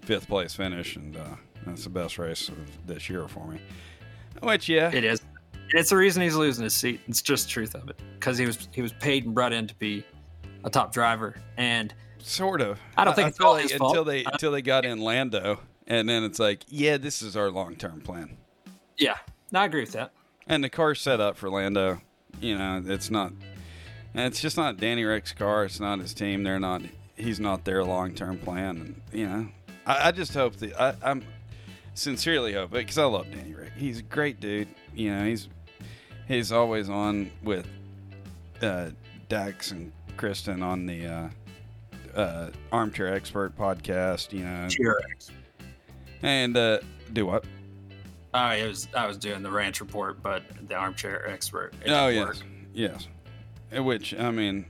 [0.00, 1.24] fifth place finish, and uh,
[1.66, 3.60] that's the best race of this year for me."
[4.42, 5.20] Which, yeah, It is.
[5.52, 7.00] And it's the reason he's losing his seat.
[7.06, 8.00] It's just the truth of it.
[8.14, 10.04] Because he was he was paid and brought in to be
[10.64, 11.36] a top driver.
[11.56, 12.78] And Sort of.
[12.96, 14.06] I don't think it's feel all his until fault.
[14.06, 17.76] they until they got in Lando, and then it's like, yeah, this is our long
[17.76, 18.36] term plan.
[18.98, 19.16] yeah,
[19.52, 20.12] no, I agree with that.
[20.50, 22.00] And the car's set up for Lando.
[22.40, 23.30] You know, it's not.
[24.14, 25.64] And it's just not Danny Ric's car.
[25.64, 26.42] It's not his team.
[26.42, 26.82] They're not.
[27.14, 28.76] He's not their long term plan.
[28.78, 29.48] And you know,
[29.86, 31.22] I, I just hope that I, I'm
[31.94, 33.70] sincerely hope it because I love Danny Ric.
[33.76, 34.66] He's a great dude.
[34.92, 35.48] You know, he's
[36.26, 37.68] he's always on with
[38.60, 38.90] uh,
[39.28, 41.28] Dax and Kristen on the uh,
[42.18, 44.32] uh, Armchair Expert podcast.
[44.32, 45.30] You know, T-Rex.
[46.22, 46.80] and uh,
[47.12, 47.44] do what?
[48.32, 51.72] I was I was doing the ranch report, but the armchair expert.
[51.84, 52.36] it Oh yes, work.
[52.72, 53.08] yes.
[53.76, 54.66] Uh, Which I mean,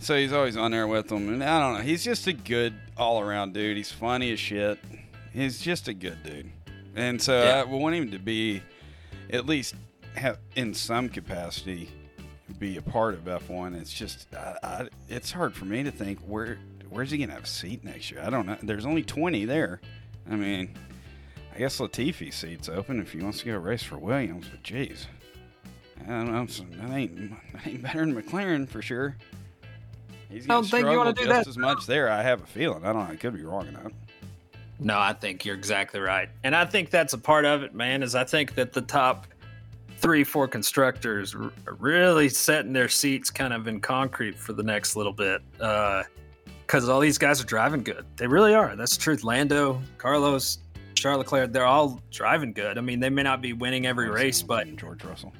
[0.00, 1.80] so he's always on there with them, and I don't know.
[1.84, 3.76] He's just a good all around dude.
[3.76, 4.78] He's funny as shit.
[5.32, 6.50] He's just a good dude,
[6.94, 7.60] and so Yeah.
[7.62, 8.62] I want him to be
[9.30, 9.74] at least
[10.14, 11.90] have in some capacity
[12.58, 13.74] be a part of F1.
[13.80, 16.58] It's just I, I, it's hard for me to think where
[16.90, 18.20] where's he gonna have a seat next year.
[18.24, 18.56] I don't know.
[18.62, 19.80] There's only 20 there.
[20.30, 20.74] I mean.
[21.54, 25.06] I guess Latifi's seat's open if he wants to go race for Williams, but jeez.
[26.02, 26.46] I don't know.
[26.46, 29.16] so That ain't, that ain't better than McLaren for sure.
[30.28, 31.46] He's I don't gonna think you struggle wanna do just that.
[31.46, 32.10] as much there.
[32.10, 32.84] I have a feeling.
[32.84, 33.12] I don't know.
[33.12, 33.92] I could be wrong enough.
[34.80, 36.28] No, I think you're exactly right.
[36.42, 39.28] And I think that's a part of it, man, is I think that the top
[39.98, 44.96] three, four constructors are really setting their seats kind of in concrete for the next
[44.96, 45.40] little bit.
[45.60, 46.02] Uh,
[46.66, 48.04] because all these guys are driving good.
[48.16, 48.74] They really are.
[48.74, 49.22] That's the truth.
[49.22, 50.58] Lando, Carlos,
[50.94, 52.78] Charles Leclerc, they're all driving good.
[52.78, 55.32] I mean, they may not be winning every race, but George Russell.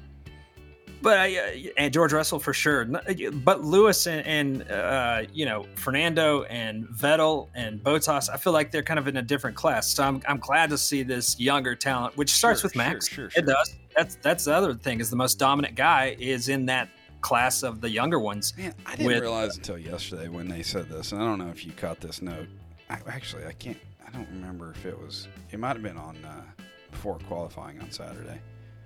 [1.01, 2.85] but I, uh, and George Russell for sure.
[2.85, 8.71] But Lewis and, and uh, you know Fernando and Vettel and Bottas, I feel like
[8.71, 9.87] they're kind of in a different class.
[9.93, 13.07] So I'm, I'm glad to see this younger talent, which starts Sure, with Max.
[13.07, 13.75] sure, sure, It does.
[13.95, 16.89] That's that's the other thing is the most dominant guy is in that
[17.21, 18.53] class of the younger ones.
[18.57, 21.49] Man, I didn't With- realize until yesterday when they said this, and I don't know
[21.49, 22.47] if you caught this note.
[22.89, 23.77] I, actually, I can't.
[24.15, 25.27] I don't remember if it was.
[25.51, 26.41] It might have been on uh,
[26.89, 28.39] before qualifying on Saturday.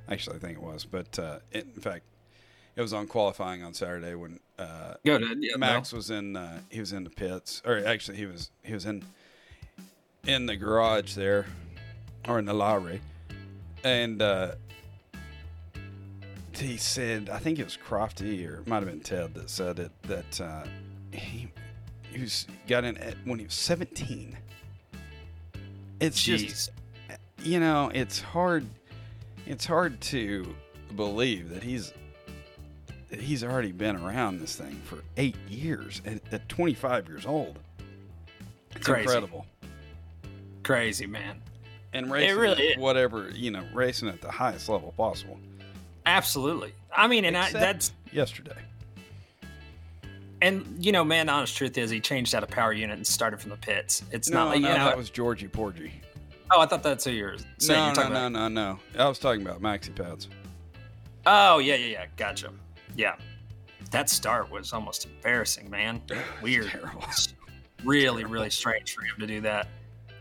[0.09, 0.85] Actually, I think it was.
[0.85, 2.05] But uh, it, in fact,
[2.75, 5.19] it was on qualifying on Saturday when uh, yeah,
[5.55, 6.35] Max was in.
[6.35, 9.03] Uh, he was in the pits, or actually, he was he was in
[10.25, 11.45] in the garage there,
[12.27, 12.99] or in the lorry,
[13.83, 14.53] and uh,
[16.55, 19.77] he said, I think it was Crofty or it might have been Ted that said
[19.77, 20.63] it that uh,
[21.11, 21.51] he
[22.11, 24.35] he was got in at, when he was 17.
[25.99, 26.37] It's Jeez.
[26.39, 26.71] just
[27.43, 28.65] you know, it's hard
[29.45, 30.55] it's hard to
[30.95, 31.93] believe that he's
[33.09, 37.57] that he's already been around this thing for eight years at, at 25 years old.
[38.75, 39.01] It's Crazy.
[39.01, 39.45] incredible.
[40.63, 41.41] crazy man.
[41.91, 42.77] And racing really at is.
[42.77, 45.39] whatever, you know, racing at the highest level possible.
[46.05, 46.71] Absolutely.
[46.95, 48.55] I mean, and I, that's yesterday.
[50.41, 51.27] And you know, man.
[51.27, 54.03] The honest truth is, he changed out a power unit and started from the pits.
[54.11, 54.85] It's No, not like no, you know.
[54.85, 55.91] that was Georgie Porgy.
[56.51, 57.93] oh, I thought that's who you're saying.
[57.95, 58.79] No, you're no, no, no, no.
[58.97, 60.27] I was talking about maxi pads.
[61.25, 62.05] Oh yeah, yeah, yeah.
[62.17, 62.51] Gotcha.
[62.95, 63.15] Yeah,
[63.91, 66.01] that start was almost embarrassing, man.
[66.41, 66.67] Weird.
[66.67, 67.03] Terrible.
[67.83, 69.67] Really, really strange for him to do that.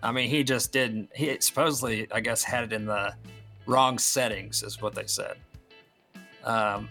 [0.03, 1.11] I mean, he just didn't.
[1.15, 3.15] He supposedly, I guess, had it in the
[3.67, 5.37] wrong settings, is what they said.
[6.45, 6.89] Um,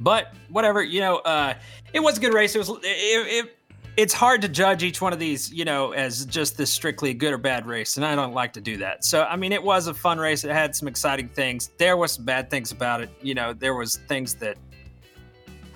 [0.00, 1.54] but whatever, you know, uh,
[1.92, 2.54] it was a good race.
[2.54, 2.68] It was.
[2.68, 3.52] It, it,
[3.96, 7.32] it's hard to judge each one of these, you know, as just this strictly good
[7.32, 9.06] or bad race, and I don't like to do that.
[9.06, 10.44] So, I mean, it was a fun race.
[10.44, 11.70] It had some exciting things.
[11.78, 13.08] There was some bad things about it.
[13.22, 14.58] You know, there was things that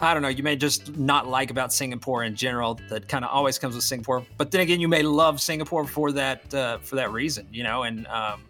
[0.02, 2.80] I don't know, you may just not like about Singapore in general.
[2.88, 4.24] That kind of always comes with Singapore.
[4.38, 7.82] But then again, you may love Singapore for that uh, for that reason, you know.
[7.82, 8.42] And um,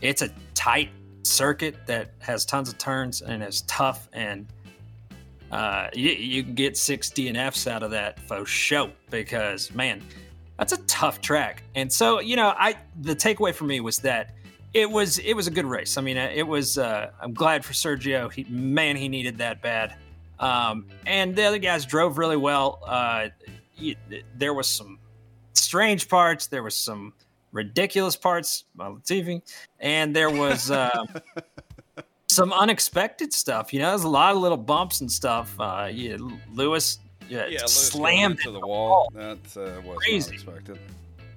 [0.00, 0.90] it's a tight
[1.24, 4.46] circuit that has tons of turns and is tough, and
[5.50, 8.90] uh, you, you can get six DNFs out of that for sure.
[9.10, 10.02] Because man,
[10.58, 11.62] that's a tough track.
[11.74, 14.34] And so, you know, I the takeaway for me was that
[14.74, 15.96] it was it was a good race.
[15.96, 16.78] I mean, uh, it was.
[16.78, 18.32] Uh, I'm glad for Sergio.
[18.32, 19.96] He man, he needed that bad.
[20.38, 22.80] Um, and the other guys drove really well.
[22.86, 23.28] Uh,
[23.76, 23.96] you,
[24.36, 24.98] there was some
[25.54, 26.46] strange parts.
[26.46, 27.12] There was some
[27.52, 29.42] ridiculous parts Latifi,
[29.80, 31.04] and there was uh,
[32.40, 33.70] some unexpected stuff.
[33.72, 35.54] You know, there's a lot of little bumps and stuff.
[35.60, 36.16] Uh, yeah,
[36.50, 36.98] Lewis
[37.28, 39.10] yeah, Yeah, Lewis slammed into the wall.
[39.14, 40.30] That uh, was Crazy.
[40.30, 40.78] unexpected.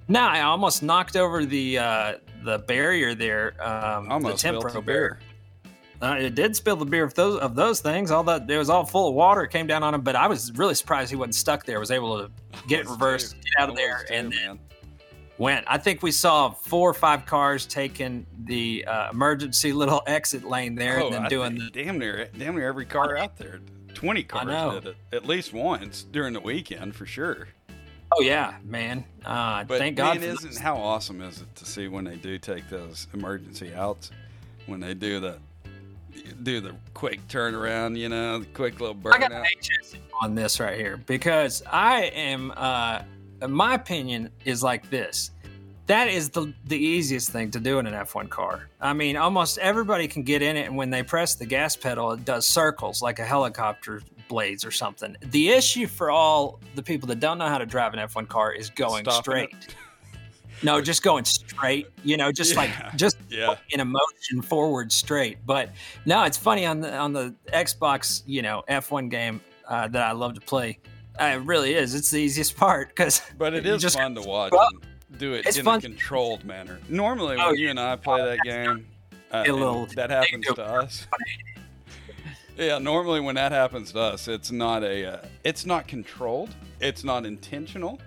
[0.08, 2.12] No, I almost knocked over the uh,
[2.42, 3.54] the barrier there.
[3.62, 5.18] Um, Almost the spilled the beer.
[6.02, 8.10] Uh, it did spill the beer of those of those things.
[8.10, 9.42] All that it was all full of water.
[9.44, 11.78] It came down on him, but I was really surprised he wasn't stuck there.
[11.80, 12.30] Was able to
[12.68, 13.40] get it reversed, too.
[13.42, 14.58] get out of there, too, and then man.
[15.38, 15.64] Went.
[15.68, 20.74] I think we saw four or five cars taking the uh, emergency little exit lane
[20.74, 21.70] there, Oh, and then I doing the.
[21.70, 23.60] damn near damn near every car out there.
[23.94, 27.48] Twenty cars did it at least once during the weekend for sure.
[28.16, 29.04] Oh yeah, man!
[29.24, 30.20] Uh, But thank God.
[30.20, 30.58] man, isn't those.
[30.58, 34.10] how awesome is it to see when they do take those emergency outs,
[34.66, 35.38] when they do the
[36.42, 39.44] do the quick turnaround, you know, the quick little I got burnout.
[40.22, 42.52] On this right here because I am.
[42.56, 43.02] Uh,
[43.48, 45.30] my opinion is like this.
[45.86, 48.68] That is the the easiest thing to do in an F1 car.
[48.80, 52.12] I mean, almost everybody can get in it, and when they press the gas pedal,
[52.12, 55.14] it does circles like a helicopter blades or something.
[55.20, 58.52] The issue for all the people that don't know how to drive an F1 car
[58.54, 59.50] is going Stopping straight.
[59.50, 59.74] it.
[60.62, 61.88] No, just going straight.
[62.02, 62.60] You know, just Yeah.
[62.60, 65.36] like just Yeah, in a motion forward straight.
[65.44, 65.68] But
[66.06, 70.12] no, it's funny on the on the Xbox, you know, F1 game uh, that I
[70.12, 70.78] love to play.
[71.20, 71.94] Uh, it really is.
[71.94, 74.52] It's the easiest part because but it is just- fun to watch.
[74.52, 74.68] well,
[75.18, 76.80] do it in fun- a controlled manner.
[76.88, 78.86] Normally, Oh, when you and I play that game,
[79.32, 81.06] uh, little- that happens to us.
[82.56, 87.02] Yeah, normally when that happens to us, it's not a, uh, it's not controlled, it's
[87.02, 88.00] not intentional,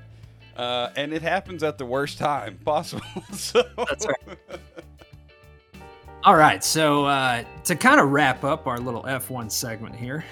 [0.55, 3.03] uh, and it happens at the worst time possible.
[3.33, 4.37] so, That's right.
[6.23, 10.23] All right, so uh, to kind of wrap up our little F1 segment here,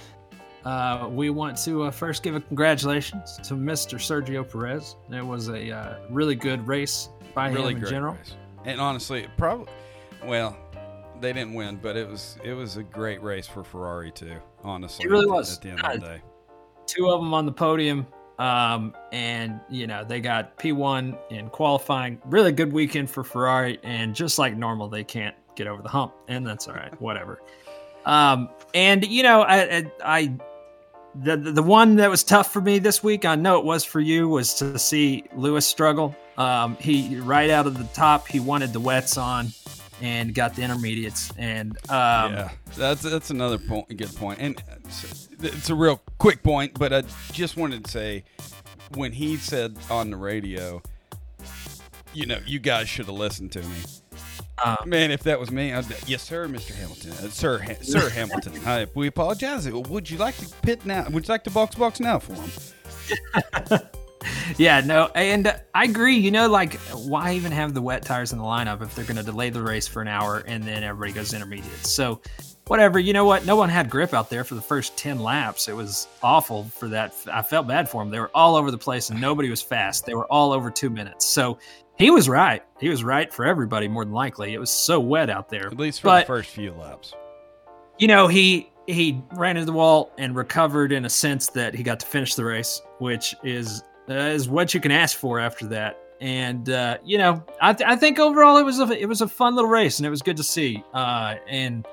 [0.65, 3.99] uh, we want to uh, first give a congratulations to Mr.
[3.99, 4.95] Sergio Perez.
[5.11, 8.15] It was a uh, really good race by really him in general.
[8.15, 8.35] race.
[8.65, 9.71] And honestly, probably,
[10.25, 10.57] well,
[11.21, 14.37] they didn't win, but it was it was a great race for Ferrari too.
[14.63, 15.55] Honestly, It really was.
[15.55, 16.21] At the end of the day,
[16.87, 18.07] two of them on the podium.
[18.37, 22.19] Um, and you know they got P1 in qualifying.
[22.25, 26.13] Really good weekend for Ferrari, and just like normal, they can't get over the hump,
[26.27, 26.99] and that's all right.
[26.99, 27.41] Whatever.
[28.05, 30.37] Um, and you know, I, I, I
[31.23, 33.99] the the one that was tough for me this week, I know it was for
[33.99, 36.15] you, was to see Lewis struggle.
[36.37, 39.47] Um, he right out of the top, he wanted the wets on,
[40.01, 45.29] and got the intermediates, and um, yeah, that's that's another point, good point, and it's,
[45.41, 48.23] it's a real quick point, but I just wanted to say
[48.95, 50.81] when he said on the radio,
[52.13, 53.77] you know, you guys should have listened to me.
[54.63, 56.73] Uh, Man, if that was me, I'd be, yes, sir, Mr.
[56.73, 58.53] Hamilton, uh, sir, ha- sir Hamilton.
[58.65, 59.69] I, we apologize.
[59.69, 61.07] Would you like to pit now?
[61.09, 63.81] Would you like to box box now for him?
[64.57, 66.15] Yeah, no, and uh, I agree.
[66.17, 69.17] You know, like why even have the wet tires in the lineup if they're going
[69.17, 71.85] to delay the race for an hour and then everybody goes intermediate?
[71.85, 72.21] So,
[72.67, 72.99] whatever.
[72.99, 73.45] You know what?
[73.45, 75.67] No one had grip out there for the first ten laps.
[75.67, 77.13] It was awful for that.
[77.31, 78.11] I felt bad for them.
[78.11, 80.05] They were all over the place and nobody was fast.
[80.05, 81.25] They were all over two minutes.
[81.25, 81.57] So
[81.97, 82.61] he was right.
[82.79, 84.53] He was right for everybody more than likely.
[84.53, 85.67] It was so wet out there.
[85.67, 87.13] At least for But- the first few laps.
[87.97, 91.81] you know he he ran into the wall and recovered in a sense that he
[91.81, 95.65] got to finish the race which is uh, is what you can ask for after
[95.65, 99.21] that and uh, you know I, th- I think overall it was a it was
[99.21, 101.87] a fun little race and it was good to see uh, and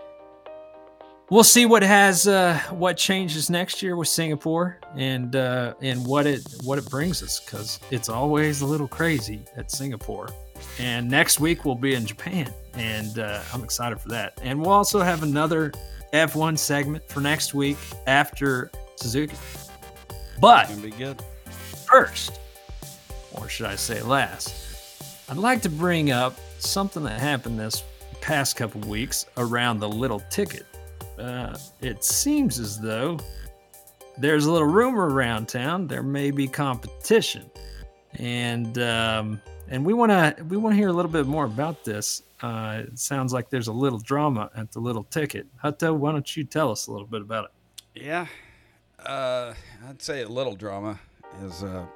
[1.32, 6.26] we'll see what has uh, what changes next year with Singapore and uh, and what
[6.26, 10.28] it what it brings us because it's always a little crazy at Singapore
[10.78, 14.38] and next week we'll be in Japan, and uh, I'm excited for that.
[14.42, 15.72] And we'll also have another
[16.12, 19.36] F1 segment for next week after Suzuka.
[20.40, 21.22] But be good.
[21.86, 22.40] first,
[23.32, 27.84] or should I say last, I'd like to bring up something that happened this
[28.20, 30.66] past couple weeks around the little ticket.
[31.22, 33.16] Uh, it seems as though
[34.18, 37.48] there's a little rumor around town there may be competition,
[38.14, 41.84] and um, and we want to we want to hear a little bit more about
[41.84, 42.22] this.
[42.42, 45.46] Uh, it sounds like there's a little drama at the little ticket.
[45.62, 48.02] Hutto, why don't you tell us a little bit about it?
[48.02, 48.26] Yeah,
[49.06, 49.54] uh,
[49.88, 50.98] I'd say a little drama
[51.44, 51.86] is uh,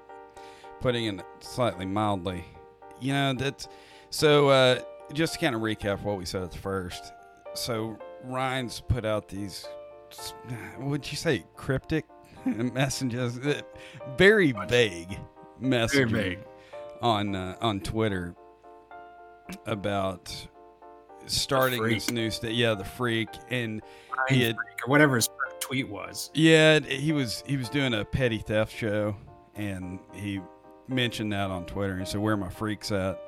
[0.80, 2.44] putting it slightly mildly.
[3.00, 3.66] You know that's
[4.10, 4.48] so.
[4.50, 4.80] Uh,
[5.12, 7.12] just to kind of recap what we said at the first.
[7.54, 9.66] So Rhyner's put out these.
[10.78, 12.04] Would you say cryptic
[12.44, 13.38] messages?
[13.38, 13.60] Uh,
[14.16, 15.18] Very vague
[15.58, 16.38] messages vague.
[17.02, 18.34] on uh, on Twitter
[19.66, 20.34] about
[21.26, 22.54] starting this new state.
[22.54, 23.82] Yeah, the freak and
[24.28, 25.28] he had or whatever his
[25.60, 26.30] tweet was.
[26.34, 29.16] yeah, he was he was doing a petty theft show,
[29.54, 30.40] and he
[30.88, 31.98] mentioned that on Twitter.
[31.98, 33.20] He said, "Where are my freaks at?"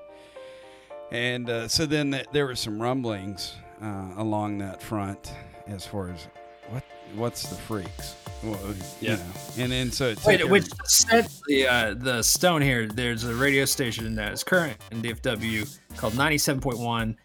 [1.11, 5.33] And uh, so then th- there were some rumblings uh, along that front
[5.67, 6.27] as far as
[6.71, 6.83] what
[7.15, 8.17] what's the freaks.
[8.43, 8.59] Well,
[9.01, 9.17] you Yeah.
[9.17, 9.23] know.
[9.59, 12.87] And then so it Wait, which set the uh, the stone here?
[12.87, 17.17] There's a radio station that is current in DFW called 97.1,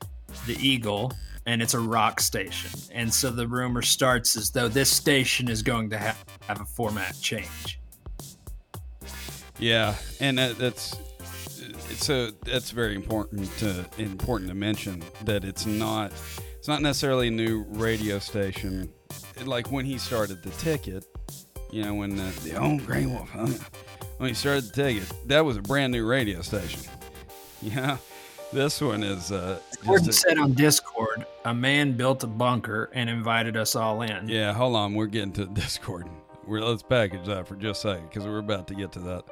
[0.47, 1.12] the Eagle,
[1.45, 2.72] and it's a rock station.
[2.91, 6.66] And so the rumor starts as though this station is going to have, have a
[6.66, 7.80] format change.
[9.60, 10.95] Yeah, and that, that's
[11.94, 16.12] so that's very important to important to mention that it's not
[16.58, 18.91] it's not necessarily a new radio station.
[19.44, 21.06] Like when he started the ticket,
[21.72, 23.48] you know, when the, the old Grey Wolf, huh?
[24.18, 26.82] when he started the ticket, that was a brand new radio station.
[27.62, 27.96] Yeah,
[28.52, 33.10] this one is uh, Gordon a, said on Discord, a man built a bunker and
[33.10, 34.28] invited us all in.
[34.28, 34.52] yeah.
[34.52, 36.08] Hold on, we're getting to Discord.
[36.46, 39.24] We're let's package that for just a second because we're about to get to that.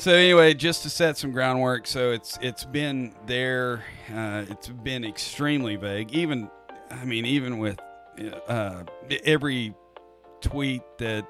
[0.00, 3.84] So anyway, just to set some groundwork, so it's it's been there.
[4.10, 6.10] Uh, it's been extremely vague.
[6.14, 6.48] Even,
[6.90, 7.78] I mean, even with
[8.48, 8.84] uh,
[9.24, 9.74] every
[10.40, 11.28] tweet that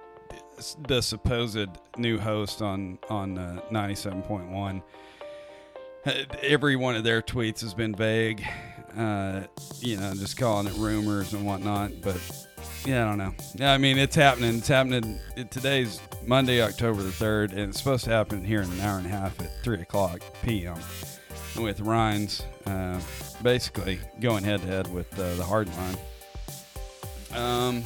[0.87, 1.69] the supposed
[1.99, 4.85] new host on on uh, ninety seven point one,
[6.41, 8.41] every one of their tweets has been vague.
[8.97, 9.43] Uh,
[9.81, 11.91] you know, just calling it rumors and whatnot.
[12.03, 12.21] But
[12.87, 13.35] yeah, I don't know.
[13.55, 14.57] Yeah, I mean, it's happening.
[14.59, 15.19] It's happening.
[15.37, 18.99] It, today's Monday, October the 3rd, and it's supposed to happen here in an hour
[18.99, 20.79] and a half at 3 o'clock p.m.
[21.59, 23.01] with Rhyner's uh,
[23.43, 25.97] basically going head to head with uh, the hard line.
[27.35, 27.85] Um,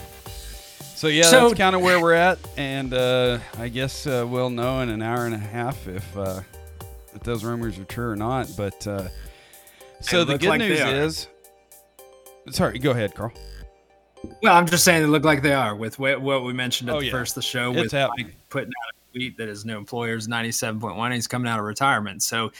[0.94, 2.38] so, yeah, So- that's kind of where we're at.
[2.56, 6.40] And uh, I guess uh, we'll know in an hour and a half if, uh,
[7.14, 8.48] if those rumors are true or not.
[8.56, 9.08] But uh,
[10.00, 11.28] so the good like news is.
[12.50, 13.32] Sorry, go ahead, Carl.
[14.42, 16.96] Well, I'm just saying they look like they are with what, what we mentioned at
[16.96, 17.12] Oh, the yeah.
[17.12, 18.26] first of the show It's with happening.
[18.26, 21.14] Mike putting out a tweet that his new employer is 97.1.
[21.14, 22.22] He's coming out of retirement.
[22.22, 22.52] So,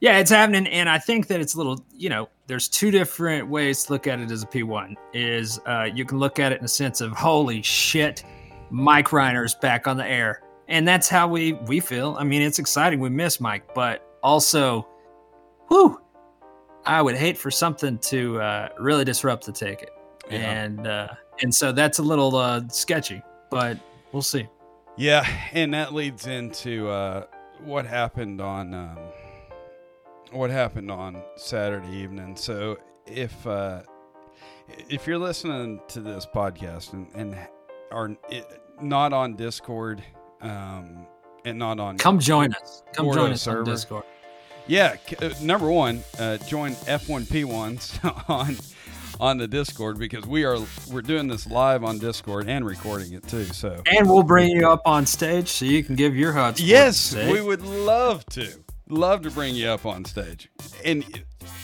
[0.00, 0.66] yeah, it's happening.
[0.66, 4.06] And I think that it's a little, you know, there's two different ways to look
[4.06, 4.94] at it as a P1.
[5.14, 8.24] Is uh, you can look at it in a sense of, holy shit,
[8.70, 10.42] Mike Rhyner's back on the air.
[10.68, 12.16] And that's how we, we feel.
[12.18, 13.00] I mean, it's exciting.
[13.00, 14.88] We miss Mike, but also,
[15.68, 16.00] whew,
[16.84, 19.90] I would hate for something to uh, really disrupt the ticket
[20.30, 20.38] Yeah.
[20.38, 21.08] and uh,
[21.42, 23.78] and so that's a little uh, sketchy, but
[24.12, 24.48] we'll see.
[24.96, 27.24] Yeah, and that leads into uh,
[27.64, 28.98] what happened on um,
[30.32, 32.36] what happened on Saturday evening.
[32.36, 33.82] So if uh,
[34.88, 37.36] if you're listening to this podcast and, and
[37.90, 38.46] are it,
[38.80, 40.02] not on Discord
[40.40, 41.06] um,
[41.44, 42.82] and not on Come join us.
[42.92, 43.64] Come join us on.
[43.64, 44.04] Discord.
[44.68, 48.56] Yeah, c- uh, number one, uh, join F1P1s on
[49.20, 50.58] on the Discord because we are
[50.90, 53.44] we're doing this live on Discord and recording it too.
[53.44, 56.60] So And we'll bring you up on stage so you can give your HUD.
[56.60, 58.48] yes, we would love to
[58.88, 60.50] love to bring you up on stage
[60.84, 61.04] and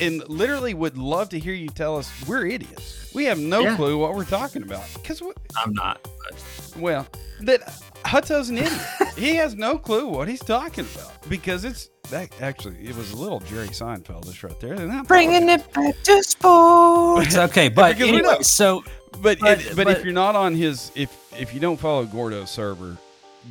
[0.01, 3.13] and literally would love to hear you tell us we're idiots.
[3.15, 3.77] We have no Yeah.
[3.77, 5.23] clue what we're talking about because
[5.57, 6.01] I'm not.
[6.03, 7.07] But well
[7.43, 7.61] that
[8.05, 8.81] Hutto's an idiot.
[9.17, 13.17] he has no clue what he's talking about because it's that actually it was a
[13.17, 14.75] little Jerry Seinfeldish right there.
[14.75, 17.37] And I bringing it back to sports.
[17.37, 18.83] okay, but anyway, so
[19.21, 22.05] But But- it, but, but- if you're not on his if if you don't follow
[22.05, 22.97] Gordo's server,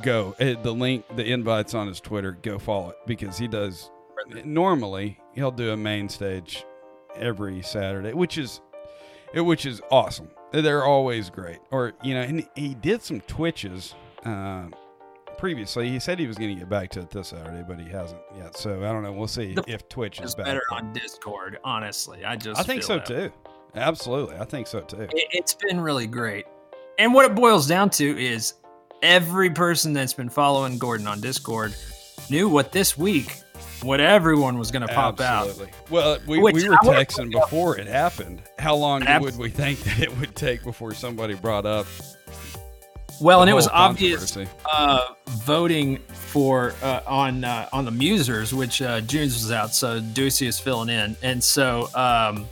[0.02, 2.32] go Uh, the link the invites on his Twitter.
[2.42, 3.90] Go follow it because he does
[4.44, 6.64] normally he'll do a main stage
[7.16, 8.60] every Saturday, which is
[9.34, 10.28] it- which is awesome.
[10.52, 11.58] They're always great.
[11.70, 13.94] Or you know, and he did some twitches.
[14.24, 14.64] Uh,
[15.38, 17.88] Previously, he said he was going to get back to it this Saturday, but he
[17.88, 18.56] hasn't yet.
[18.56, 19.12] So I don't know.
[19.12, 20.46] We'll see The- if Twitch is back.
[20.46, 21.58] better on Discord.
[21.64, 23.06] Honestly, I just I think so that.
[23.06, 23.32] too.
[23.74, 25.02] Absolutely, I think so too.
[25.02, 26.46] It, it's been really great.
[26.98, 28.54] And what it boils down to is
[29.02, 31.74] every person that's been following Gordon on Discord
[32.28, 33.36] knew what this week,
[33.82, 35.48] what everyone was going to pop out.
[35.88, 38.42] Well, we, Which we were texting before it happened.
[38.58, 41.86] How long Abs- would we think that it would take before somebody brought up?
[43.20, 44.36] Well, and it was obvious
[44.70, 50.00] uh, voting for uh, on uh, on the Musers, which uh, Junes was out, so
[50.00, 52.46] Ducey is filling in, and so um,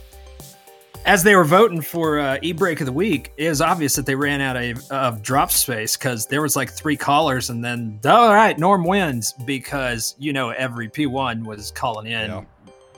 [1.07, 4.05] as they were voting for uh, e break of the week, it was obvious that
[4.05, 7.99] they ran out of, of drop space because there was like three callers, and then
[8.05, 12.29] all right, Norm wins because you know every P one was calling in.
[12.29, 12.43] Yeah.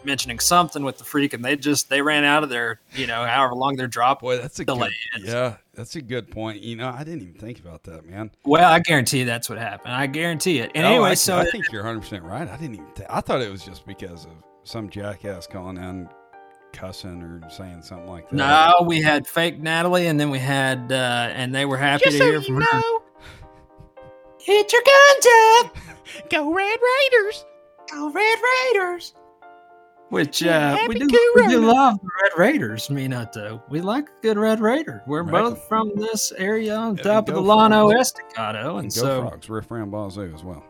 [0.05, 3.25] Mentioning something with the freak, and they just they ran out of their you know
[3.25, 4.21] however long their drop.
[4.21, 6.61] Boy, that's a delay good, yeah, that's a good point.
[6.61, 8.31] You know, I didn't even think about that, man.
[8.43, 9.93] Well, I guarantee that's what happened.
[9.93, 10.71] I guarantee it.
[10.75, 12.47] And Oh, anyway, I, so I think you're 100 percent right.
[12.47, 12.91] I didn't even.
[12.95, 14.31] Th- I thought it was just because of
[14.63, 16.09] some jackass calling in,
[16.73, 18.35] cussing or saying something like that.
[18.35, 22.11] No, we had fake Natalie, and then we had, uh, and they were happy to
[22.11, 22.81] hear from her.
[24.41, 25.27] Hit your guns
[25.65, 25.77] up,
[26.29, 27.45] go Red Raiders.
[27.89, 28.37] go Red
[28.73, 29.13] Raiders.
[30.09, 33.61] Which uh, we, do, we do love the Red Raiders, Minato.
[33.69, 35.03] We like a good Red Raider.
[35.05, 35.31] We're right.
[35.31, 38.77] both from this area on top of the Llano Estacado.
[38.77, 40.65] And, and go so, Frogs, Riff Ram Bazoo as well.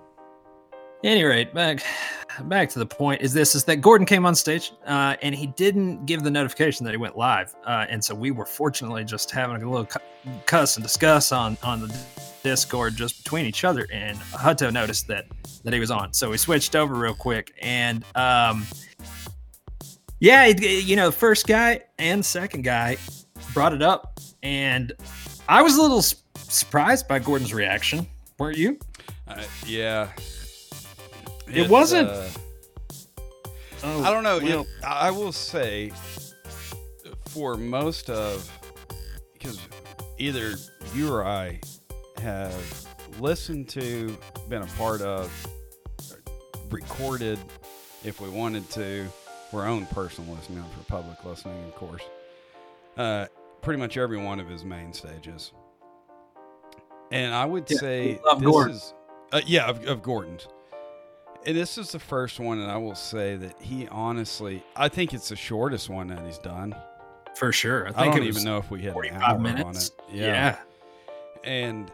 [1.04, 1.82] Any rate, back
[2.44, 5.48] back to the point is this is that Gordon came on stage uh, and he
[5.48, 9.32] didn't give the notification that he went live, uh, and so we were fortunately just
[9.32, 9.88] having a little
[10.46, 11.98] cuss and discuss on on the
[12.44, 15.26] Discord just between each other, and Hutto noticed that
[15.64, 18.68] that he was on, so we switched over real quick, and um,
[20.20, 22.98] yeah, you know, first guy and second guy
[23.54, 24.92] brought it up, and
[25.48, 28.08] I was a little surprised by Gordon's reaction,
[28.38, 28.78] weren't you?
[29.28, 30.10] Uh, yeah,
[31.48, 32.10] it, it wasn't.
[32.10, 32.28] Uh,
[33.84, 34.40] oh, I don't know.
[34.40, 35.92] Well, it, I will say,
[37.28, 38.52] for most of,
[39.34, 39.60] because
[40.18, 40.56] either
[40.94, 41.60] you or I
[42.22, 42.88] have
[43.20, 44.18] listened to,
[44.50, 45.32] been a part of,
[46.70, 47.40] recorded,
[48.04, 49.08] if we wanted to,
[49.50, 52.04] for our own personal listening, not for public listening, of course.
[52.98, 53.26] Uh,
[53.62, 55.52] pretty much every one of his main stages.
[57.12, 58.76] And I would yeah, say this Gordon.
[58.76, 58.94] is,
[59.32, 60.48] uh, yeah, of, of Gordon's.
[61.46, 65.14] And this is the first one, and I will say that he honestly, I think
[65.14, 66.76] it's the shortest one that he's done.
[67.36, 67.88] For sure.
[67.88, 69.64] I, think I don't even know if we had an hour minutes.
[69.64, 69.92] on it.
[70.12, 70.26] Yeah.
[70.26, 70.58] yeah.
[71.46, 71.92] And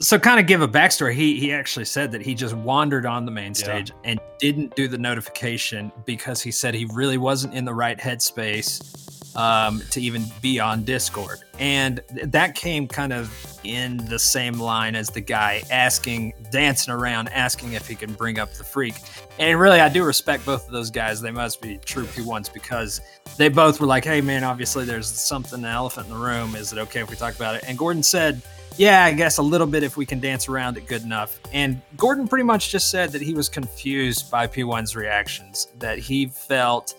[0.00, 1.14] so, kind of give a backstory.
[1.14, 4.10] He he actually said that he just wandered on the main stage yeah.
[4.10, 9.08] and didn't do the notification because he said he really wasn't in the right headspace
[9.38, 11.38] um, to even be on Discord.
[11.58, 13.32] And that came kind of
[13.64, 18.38] in the same line as the guy asking, dancing around, asking if he can bring
[18.38, 18.94] up the freak.
[19.38, 21.20] And really, I do respect both of those guys.
[21.20, 23.00] They must be true P1s because
[23.36, 26.56] they both were like, hey, man, obviously there's something, an elephant in the room.
[26.56, 27.64] Is it okay if we talk about it?
[27.66, 28.42] And Gordon said,
[28.78, 31.40] yeah, I guess a little bit if we can dance around it good enough.
[31.52, 36.26] And Gordon pretty much just said that he was confused by P1's reactions, that he
[36.26, 36.94] felt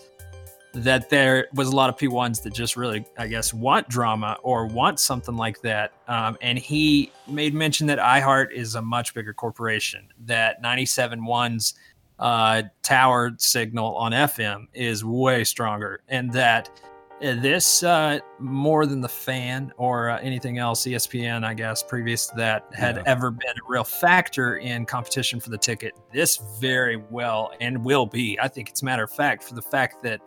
[0.72, 4.66] that there was a lot of P1s that just really, I guess, want drama or
[4.66, 5.92] want something like that.
[6.06, 11.74] Um, and he made mention that iHeart is a much bigger corporation, that 97.1's
[12.18, 16.70] uh, tower signal on FM is way stronger, and that
[17.20, 22.36] this, uh, more than the fan or uh, anything else, ESPN, I guess, previous to
[22.36, 23.02] that, had yeah.
[23.06, 25.94] ever been a real factor in competition for the ticket.
[26.12, 28.38] This very well and will be.
[28.40, 30.20] I think it's a matter of fact for the fact that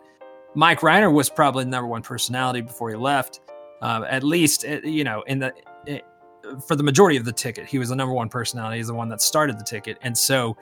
[0.54, 3.40] Mike Rhyner was probably the number one personality before he left.
[3.82, 5.52] Uh, at least, uh, you know, in the
[5.86, 6.04] it,
[6.48, 8.78] uh, for the majority of the ticket, he was the number one personality.
[8.78, 10.56] He's the one that started the ticket, and so,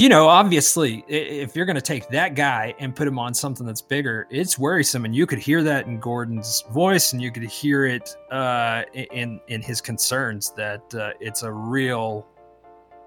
[0.00, 3.66] you know, obviously, if you're going to take that guy and put him on something
[3.66, 7.42] that's bigger, it's worrisome, and you could hear that in Gordon's voice, and you could
[7.42, 12.26] hear it uh, in in his concerns that uh, it's a real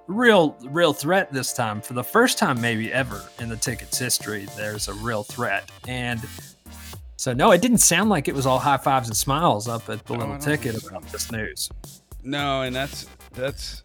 [0.05, 1.81] real real threat this time.
[1.81, 5.71] For the first time maybe ever in the tickets history there's a real threat.
[5.87, 6.21] And
[7.15, 10.05] so no it didn't sound like it was all high fives and smiles up at
[10.05, 11.71] the no, little ticket about this news.
[12.21, 13.83] No and that's that's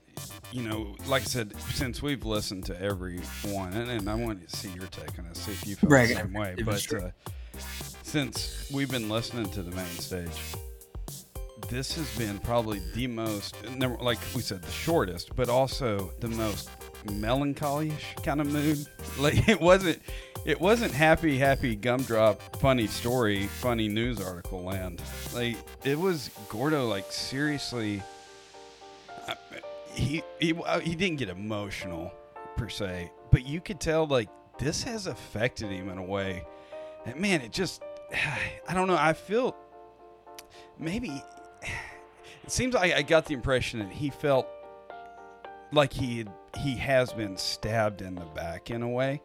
[0.53, 4.47] you know like i said since we've listened to every one and, and i want
[4.47, 6.09] to see your take on this see if you feel right.
[6.09, 7.11] the same way but uh,
[8.03, 10.55] since we've been listening to the main stage
[11.69, 16.71] this has been probably the most, like we said, the shortest, but also the most
[17.11, 18.87] melancholy-ish kind of mood.
[19.19, 20.01] Like it wasn't,
[20.45, 25.03] it wasn't happy, happy gumdrop, funny story, funny news article land.
[25.35, 28.01] Like it was Gordo, like seriously.
[29.99, 32.13] He he uh, he didn't get emotional
[32.57, 34.29] per se, but you could tell like
[34.59, 36.45] this has affected him in a way.
[37.05, 37.83] And man, it just,
[38.69, 38.97] I don't know.
[38.99, 39.57] I feel
[40.79, 41.11] maybe
[41.63, 44.47] it seems like I got the impression that he felt
[45.73, 46.27] like he
[46.59, 49.23] he has been stabbed in the back in a way.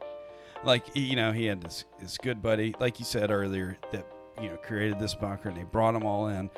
[0.63, 4.07] Like you know, he had this his good buddy, like you said earlier, that
[4.41, 6.49] you know created this bunker, and they brought them all in,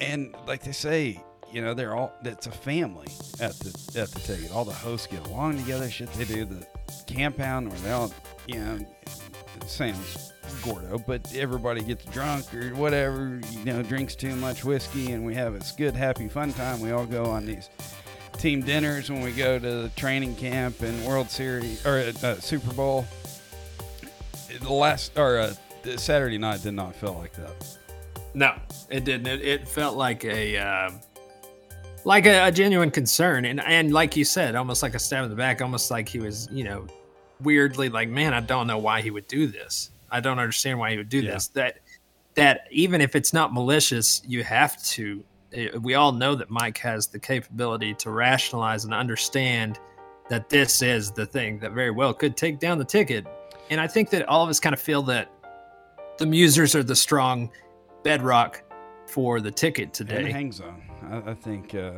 [0.00, 1.22] and like they say,
[1.52, 3.08] you know, they're all it's a family
[3.40, 4.52] at the at the ticket.
[4.52, 5.90] All the hosts get along together.
[5.90, 6.66] Shit, they do the
[7.06, 8.12] camp out where they all,
[8.46, 8.78] you know,
[9.66, 10.32] Sam's
[10.62, 15.34] Gordo, but everybody gets drunk or whatever, you know, drinks too much whiskey, and we
[15.34, 16.80] have this good, happy, fun time.
[16.80, 17.68] We all go on these
[18.38, 22.72] team dinners when we go to the training camp and World Series or uh, Super
[22.72, 23.06] Bowl.
[24.60, 25.54] The last or uh,
[25.96, 27.78] Saturday night did not feel like that.
[28.34, 28.54] No,
[28.88, 29.26] it didn't.
[29.26, 30.90] It, it felt like a uh,
[32.04, 35.30] like a, a, genuine concern, and and like you said, almost like a stab in
[35.30, 36.86] the back, almost like he was, you know,
[37.40, 39.90] weirdly like, man, I don't know why he would do this.
[40.10, 41.32] I don't understand why he would do yeah.
[41.32, 41.48] this.
[41.48, 41.78] That
[42.34, 45.24] that even if it's not malicious, you have to.
[45.52, 49.78] Eh, we all know that Mike has the capability to rationalize and understand
[50.28, 53.26] that this is the thing that very well could take down the ticket.
[53.70, 55.30] and I think that all of us kind of feel that
[56.18, 57.50] the Musers are the strong
[58.02, 58.62] bedrock
[59.12, 60.30] for the ticket today.
[60.32, 60.82] hang zone.
[61.10, 61.74] I, I think.
[61.74, 61.92] Uh,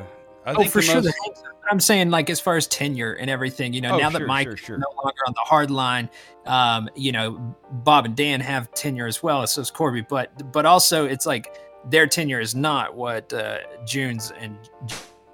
[0.47, 0.95] I oh, think for the sure.
[0.97, 1.45] most- The hang zone.
[1.63, 4.21] But I'm saying, like, as far as tenure and everything, you know, Oh, now sure,
[4.21, 4.77] that Mike sure, sure.
[4.77, 6.11] is no longer on the hard line,
[6.45, 10.03] um, you know, Bob and Dan have tenure as well, so is Corby.
[10.03, 11.57] But but also, it's like
[11.89, 14.59] their tenure is not what uh, June's and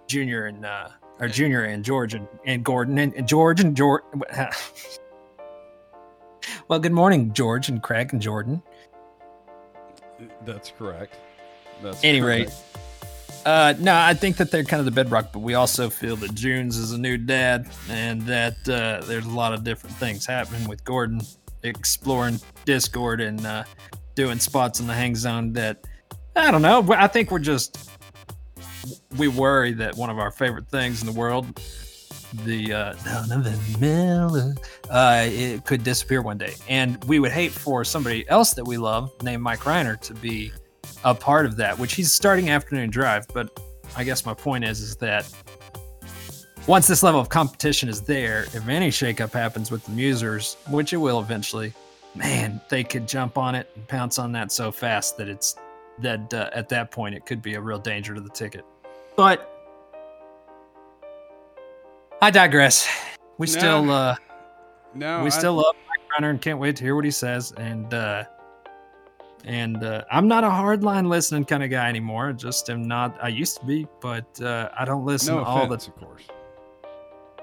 [0.07, 4.05] Junior and uh, or Junior and George and, and Gordon and, and George and George.
[6.69, 8.63] well, good morning, George and Craig and Jordan.
[10.45, 11.17] That's correct.
[11.83, 12.51] That's Any rate.
[13.47, 16.35] Uh, no, I think that they're kind of the bedrock, but we also feel that
[16.35, 20.69] Junes is a new dad, and that uh, there's a lot of different things happening
[20.69, 21.23] with Gordon
[21.63, 23.65] exploring Discord and uh,
[24.15, 25.55] doing spots in the hang zone.
[25.55, 25.87] That
[26.37, 26.87] I don't know.
[26.93, 27.91] I think we're just
[29.17, 31.47] we worry that one of our favorite things in the world,
[32.45, 34.55] the uh, Dunham and Miller,
[34.91, 38.77] uh, it could disappear one day, and we would hate for somebody else that we
[38.77, 40.53] love, named Mike Rhyner, to be
[41.05, 43.27] a part of that, which he's starting afternoon drive.
[43.33, 43.59] But
[43.97, 45.29] I guess my point is, is that
[46.67, 50.93] once this level of competition is there, if any shakeup happens with the Musers, which
[50.93, 51.73] it will eventually,
[52.15, 55.57] man, they could jump on it and pounce on that so fast that it's
[55.99, 58.65] that uh, at that point it could be a real danger to the ticket.
[59.17, 59.47] But
[62.23, 62.89] I digress.
[63.39, 63.51] We No.
[63.53, 64.17] still uh,
[64.95, 67.53] No, we I- still love Mike Rhyner and can't wait to hear what he says.
[67.57, 68.25] And uh,
[69.45, 72.33] and uh, I'm not a hardline listening kind of guy anymore.
[72.33, 73.17] Just am not.
[73.23, 76.23] I used to be, but uh, I don't listen no all the offense, of course.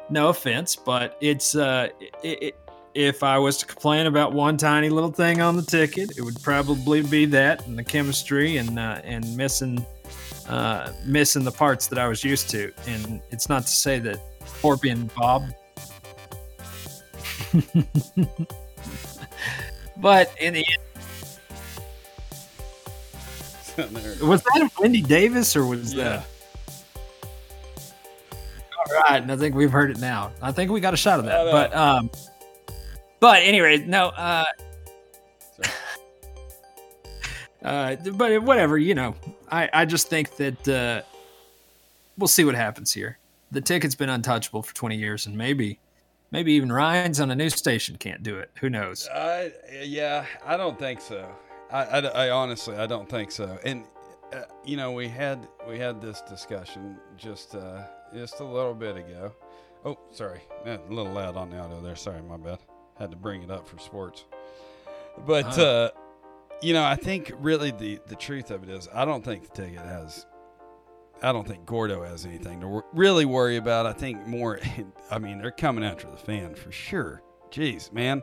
[0.10, 1.90] no offense, but it's uh,
[2.24, 2.60] it, it,
[2.94, 6.42] if I was to complain about one tiny little thing on the ticket, it would
[6.42, 9.86] probably be that and the chemistry and uh, and missing
[10.50, 12.72] uh, missing the parts that I was used to.
[12.88, 14.20] And it's not to say that
[14.62, 15.44] Corby and Bob,
[19.98, 20.66] but in the
[23.78, 26.04] There- was that Wendy Davis or was yeah.
[26.04, 26.28] that?
[28.78, 30.32] All right, and I think we've heard it now.
[30.42, 31.52] I think we got a shot of that.
[31.52, 32.10] But um,
[33.20, 34.08] but anyway, no.
[34.08, 34.46] Uh,
[37.64, 39.16] uh, but whatever, you know.
[39.52, 41.02] I I just think that uh,
[42.18, 43.18] we'll see what happens here.
[43.52, 45.80] The ticket's been untouchable for 20 years, and maybe
[46.32, 48.52] maybe even Rhyner's on a new station can't do it.
[48.60, 49.08] Who knows?
[49.14, 49.52] I
[49.84, 51.30] yeah, I don't think so.
[51.72, 53.58] I, I, I honestly I don't think so.
[53.66, 53.86] And
[54.34, 58.98] uh, you know we had we had this discussion just uh, just a little bit
[58.98, 59.34] ago.
[59.86, 61.96] Oh, sorry, a little loud on the auto there.
[61.96, 62.60] Sorry, my bad.
[62.98, 64.26] Had to bring it up for sports.
[65.26, 65.64] But Oh.
[65.66, 65.90] uh,
[66.62, 69.62] you know, I think really the the truth of it is I don't think the
[69.64, 70.26] ticket has.
[71.22, 73.86] I don't think Gordo has anything to wor- really worry about.
[73.88, 74.60] I think more.
[75.12, 77.22] I mean, they're coming after the fan for sure.
[77.52, 78.22] Jeez, man.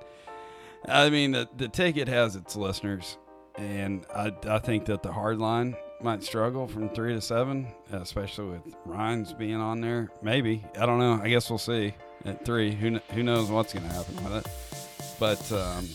[0.86, 3.16] I mean, the, the ticket has its listeners,
[3.56, 8.46] and I, I think that the hard line might struggle from three to seven, especially
[8.46, 10.10] with Rhyner's being on there.
[10.22, 11.20] Maybe I don't know.
[11.22, 11.94] I guess we'll see
[12.24, 12.72] at three.
[12.72, 15.16] Who who knows what's going to happen with it?
[15.18, 15.88] But um,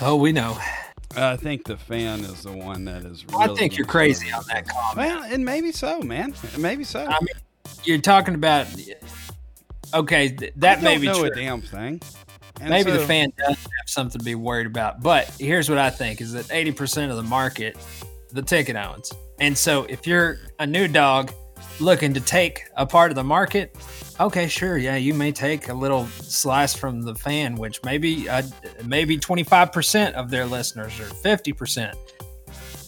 [0.00, 0.56] Oh, we know.
[1.16, 3.24] I think the fan is the one that is.
[3.36, 4.96] I think you're crazy on that comment.
[4.96, 6.34] Well, and maybe so, man.
[6.56, 7.04] Maybe so.
[7.04, 7.28] I mean,
[7.84, 8.66] you're talking about.
[9.94, 11.24] Okay, th- that I may don't be know true.
[11.32, 12.00] a damn thing.
[12.60, 15.02] And Maybe the fan does have something to be worried about.
[15.02, 17.76] But here's what I think is that 80% of the market,
[18.32, 19.12] the ticket owns.
[19.40, 21.32] And so if you're a new dog
[21.80, 23.76] looking to take a part of the market,
[24.18, 28.42] okay, sure, yeah, you may take a little slice from the fan, which maybe uh,
[28.84, 31.94] maybe 25% of their listeners or 50%.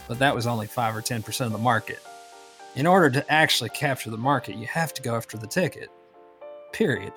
[0.09, 2.01] But that was only 5 or 10% of the market.
[2.75, 5.89] In order to actually capture the market, you have to go after the ticket.
[6.73, 7.13] Period.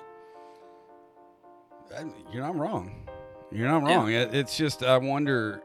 [2.32, 3.06] You're not wrong.
[3.52, 4.10] You're not wrong.
[4.10, 5.62] It- It's just I wonder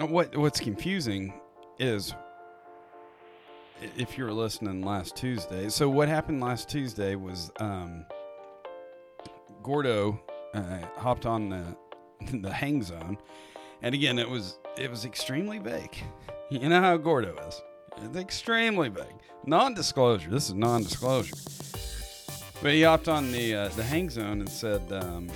[0.00, 1.32] uh, what what's confusing
[1.78, 2.14] is
[3.96, 5.68] if you were listening last Tuesday.
[5.68, 8.06] So what happened last Tuesday was um,
[9.62, 10.20] Gordo
[10.54, 11.76] uh, hopped on the
[12.38, 13.18] the hang zone,
[13.82, 15.96] and again it was it was extremely vague.
[16.50, 17.62] You know how Gordo is.
[18.02, 19.06] It's extremely vague.
[19.46, 20.28] Non-disclosure.
[20.28, 21.34] This is non-disclosure.
[22.62, 25.28] But he hopped on the uh, the hang zone and said um,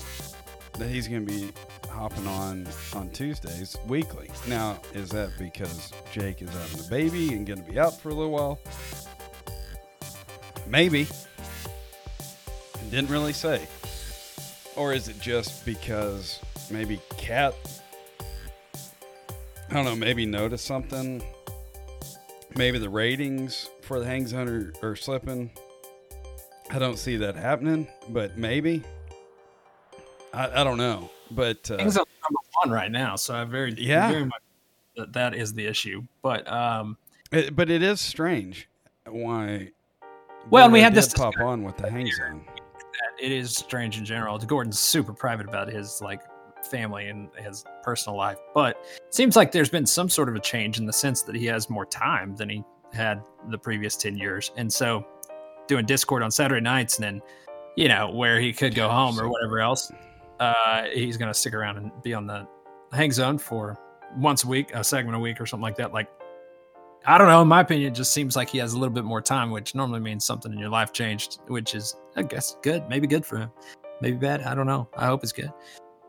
[0.78, 1.50] that he's going to be
[1.90, 4.30] hopping on on Tuesdays weekly.
[4.46, 8.10] Now, is that because Jake is having a baby and going to be out for
[8.10, 8.60] a little while?
[10.68, 11.08] Maybe.
[12.90, 13.66] Didn't really say.
[14.76, 16.38] Or is it just because
[16.70, 17.54] maybe Cat,
[19.68, 21.22] I don't know, maybe noticed something?
[22.54, 25.50] Maybe the ratings for the hang zone are, are slipping.
[26.70, 28.82] I don't see that happening, but maybe.
[30.34, 31.10] I, I don't know.
[31.30, 34.10] but uh, Things are number one right now, so I very Yeah.
[34.10, 34.42] very much
[34.96, 36.02] that that is the issue.
[36.22, 36.96] But um,
[37.32, 38.68] it, but it is strange
[39.06, 39.70] why.
[40.50, 42.44] Well, and we had this pop on with the hang zone.
[43.20, 44.38] it is strange in general.
[44.38, 46.20] Gordon's super private about his like
[46.70, 50.40] family and his personal life, but it seems like there's been some sort of a
[50.40, 54.16] change in the sense that he has more time than he had the previous 10
[54.16, 54.52] years.
[54.56, 55.04] And so
[55.66, 57.22] doing Discord on Saturday nights and then,
[57.76, 59.92] you know, where he could go home or whatever else,
[60.40, 62.46] uh, he's going to stick around and be on the
[62.92, 63.78] hang zone for
[64.16, 65.92] once a week, a segment a week or something like that.
[65.92, 66.08] Like,
[67.04, 67.42] I don't know.
[67.42, 69.74] In my opinion, it just seems like he has a little bit more time, which
[69.74, 72.88] normally means something in your life changed, which is, I guess, good.
[72.88, 73.50] Maybe good for him.
[74.00, 74.42] Maybe bad.
[74.42, 74.88] I don't know.
[74.96, 75.52] I hope it's good.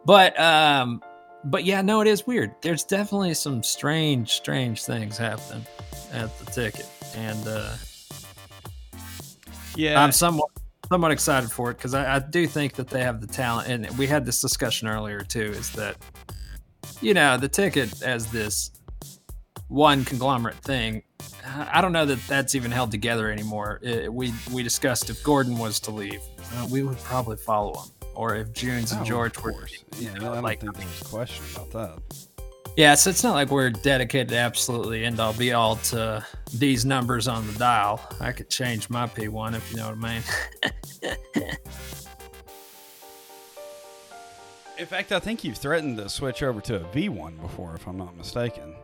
[0.05, 1.01] But, um,
[1.45, 2.55] but yeah, no, it is weird.
[2.61, 5.65] There's definitely some strange, strange things happening
[6.11, 7.75] at the ticket, and uh,
[9.77, 10.49] Yeah, I'm somewhat,
[10.89, 13.69] somewhat excited for it because I, I do think that they have the talent.
[13.69, 15.51] And we had this discussion earlier too.
[15.51, 15.95] Is that
[17.01, 18.71] you know the ticket as this
[19.67, 21.03] one conglomerate thing?
[21.45, 23.79] I I don't know that that's even held together anymore.
[23.83, 26.21] It, we we discussed if Gordon was to leave,
[26.55, 29.51] uh, we would probably follow him, or if Junes and Oh, George were.
[29.51, 29.83] course.
[29.97, 32.26] you Yeah, know, I don't like- think there's a question about that.
[32.77, 36.23] Yeah, so it's not like we're dedicated to absolutely end all be all to
[36.53, 37.99] these numbers on the dial.
[38.21, 40.21] I could change my P1 if you know what I mean.
[44.77, 47.97] In fact, I think you've threatened to switch over to a V1 before, if I'm
[47.97, 48.75] not mistaken.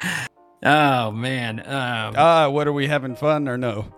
[0.62, 1.60] oh man.
[1.60, 3.92] Um, Ah, what are we having fun or no?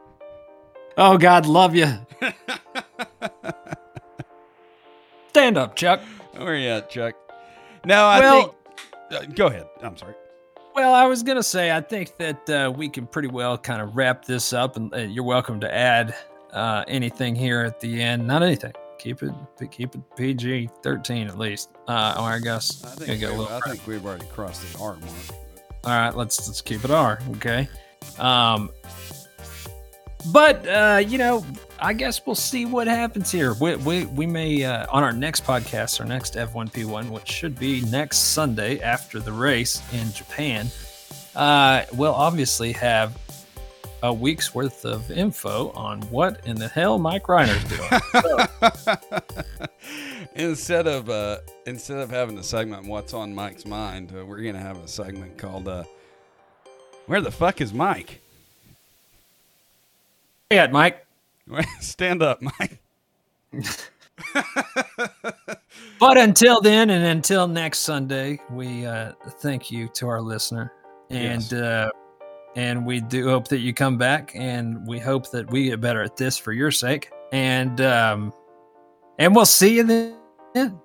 [0.97, 1.87] oh God, love you.
[5.29, 6.01] Stand up, Chuck.
[6.33, 7.15] Where are you at, Chuck?
[7.85, 8.55] No, I Well- think.
[9.13, 9.67] Uh, go ahead.
[9.83, 10.15] I'm sorry.
[10.75, 13.97] Well, I was gonna say I think that uh, we can pretty well kind of
[13.97, 16.15] wrap this up, and uh, you're welcome to add
[16.53, 18.27] uh, anything here at the end.
[18.27, 18.73] Not anything.
[18.99, 19.33] Keep it
[19.73, 21.71] keep it PG thirteen at least.
[21.89, 24.73] Uh, or I guess I gonna think, a we, little I think we've already crossed
[24.73, 25.03] the R mark.
[25.85, 27.69] All right, let's let's keep it R, okay?
[28.19, 28.71] Um
[30.27, 31.45] but uh, you know,
[31.79, 33.55] I guess we'll see what happens here.
[33.55, 37.81] We we, we may uh, on our next podcast, our next F1P1, which should be
[37.83, 40.69] next Sunday after the race in Japan.
[41.35, 43.17] Uh, we'll obviously have
[44.03, 48.01] a week's worth of info on what in the hell Mike Rhyner's doing.
[50.35, 54.59] instead of uh, instead of having a segment "What's on Mike's Mind," uh, we're gonna
[54.59, 55.85] have a segment called uh,
[57.07, 58.21] "Where the fuck is Mike?"
[60.51, 61.07] Yeah, Mike.
[61.81, 62.81] Stand up, Mike.
[65.99, 70.73] But until then, and until next Sunday, we uh, thank you to our listener,
[71.11, 71.53] and Yes.
[71.53, 71.91] uh,
[72.57, 76.03] and we do hope that you come back, and we hope that we get better
[76.03, 78.33] at this for your sake, and um,
[79.19, 79.85] and we'll see you
[80.55, 80.81] then.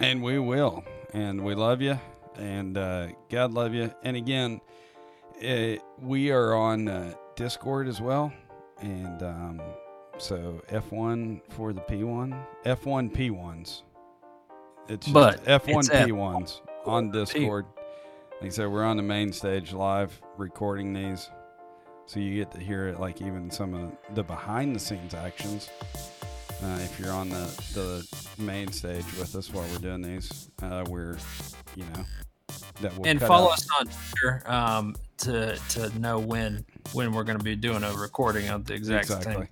[0.00, 0.82] And we will.
[1.12, 1.98] And we love you.
[2.36, 3.92] And uh, God love you.
[4.02, 4.60] And again,
[5.46, 8.30] uh, we are on uh, Discord as well.
[8.82, 9.62] And um,
[10.18, 13.82] so F1 for the P1, F1 P1s.
[14.90, 17.64] It's just But F1 it's F- P1s on Discord.
[18.42, 21.30] Like I said, we're on the main stage live recording these.
[22.04, 25.70] So you get to hear it, like even some of the behind the scenes actions.
[26.62, 30.84] Uh, if you're on the, the main stage with us while we're doing these, uh,
[30.90, 31.16] we're,
[31.74, 32.04] you know,
[32.80, 33.52] that will and follow out.
[33.54, 37.92] us on Twitter um, to to know when when we're going to be doing a
[37.92, 39.34] recording of the exact Exactly.
[39.34, 39.48] thing.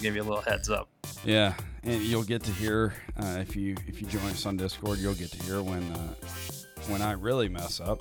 [0.00, 0.88] Give you a little heads up.
[1.24, 1.54] Yeah,
[1.84, 5.14] and you'll get to hear uh, if you if you join us on Discord, you'll
[5.14, 6.14] get to hear when uh,
[6.88, 7.98] when I really mess up,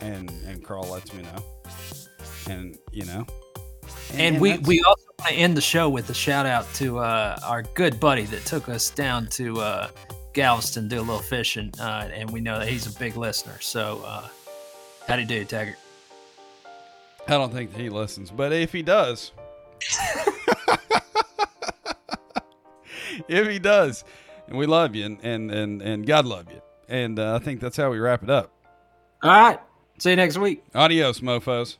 [0.00, 1.44] and and Carl lets me know,
[2.48, 3.26] and you know,
[4.14, 7.38] And we, we also want to end the show with a shout out to uh,
[7.44, 9.88] our good buddy that took us down to uh,
[10.38, 13.58] Galveston do a little fishing, uh, and we know that he's a big listener.
[13.60, 14.28] So, uh,
[15.08, 15.74] how do you do, Taggart?
[17.26, 19.32] I don't think he listens, but if he does,
[23.28, 24.04] if he does,
[24.46, 27.58] and we love you, and and and, and God love you, and uh, I think
[27.58, 28.52] that's how we wrap it up.
[29.24, 29.58] All right.
[29.98, 30.62] See you next week.
[30.72, 31.78] Adios, mofo's.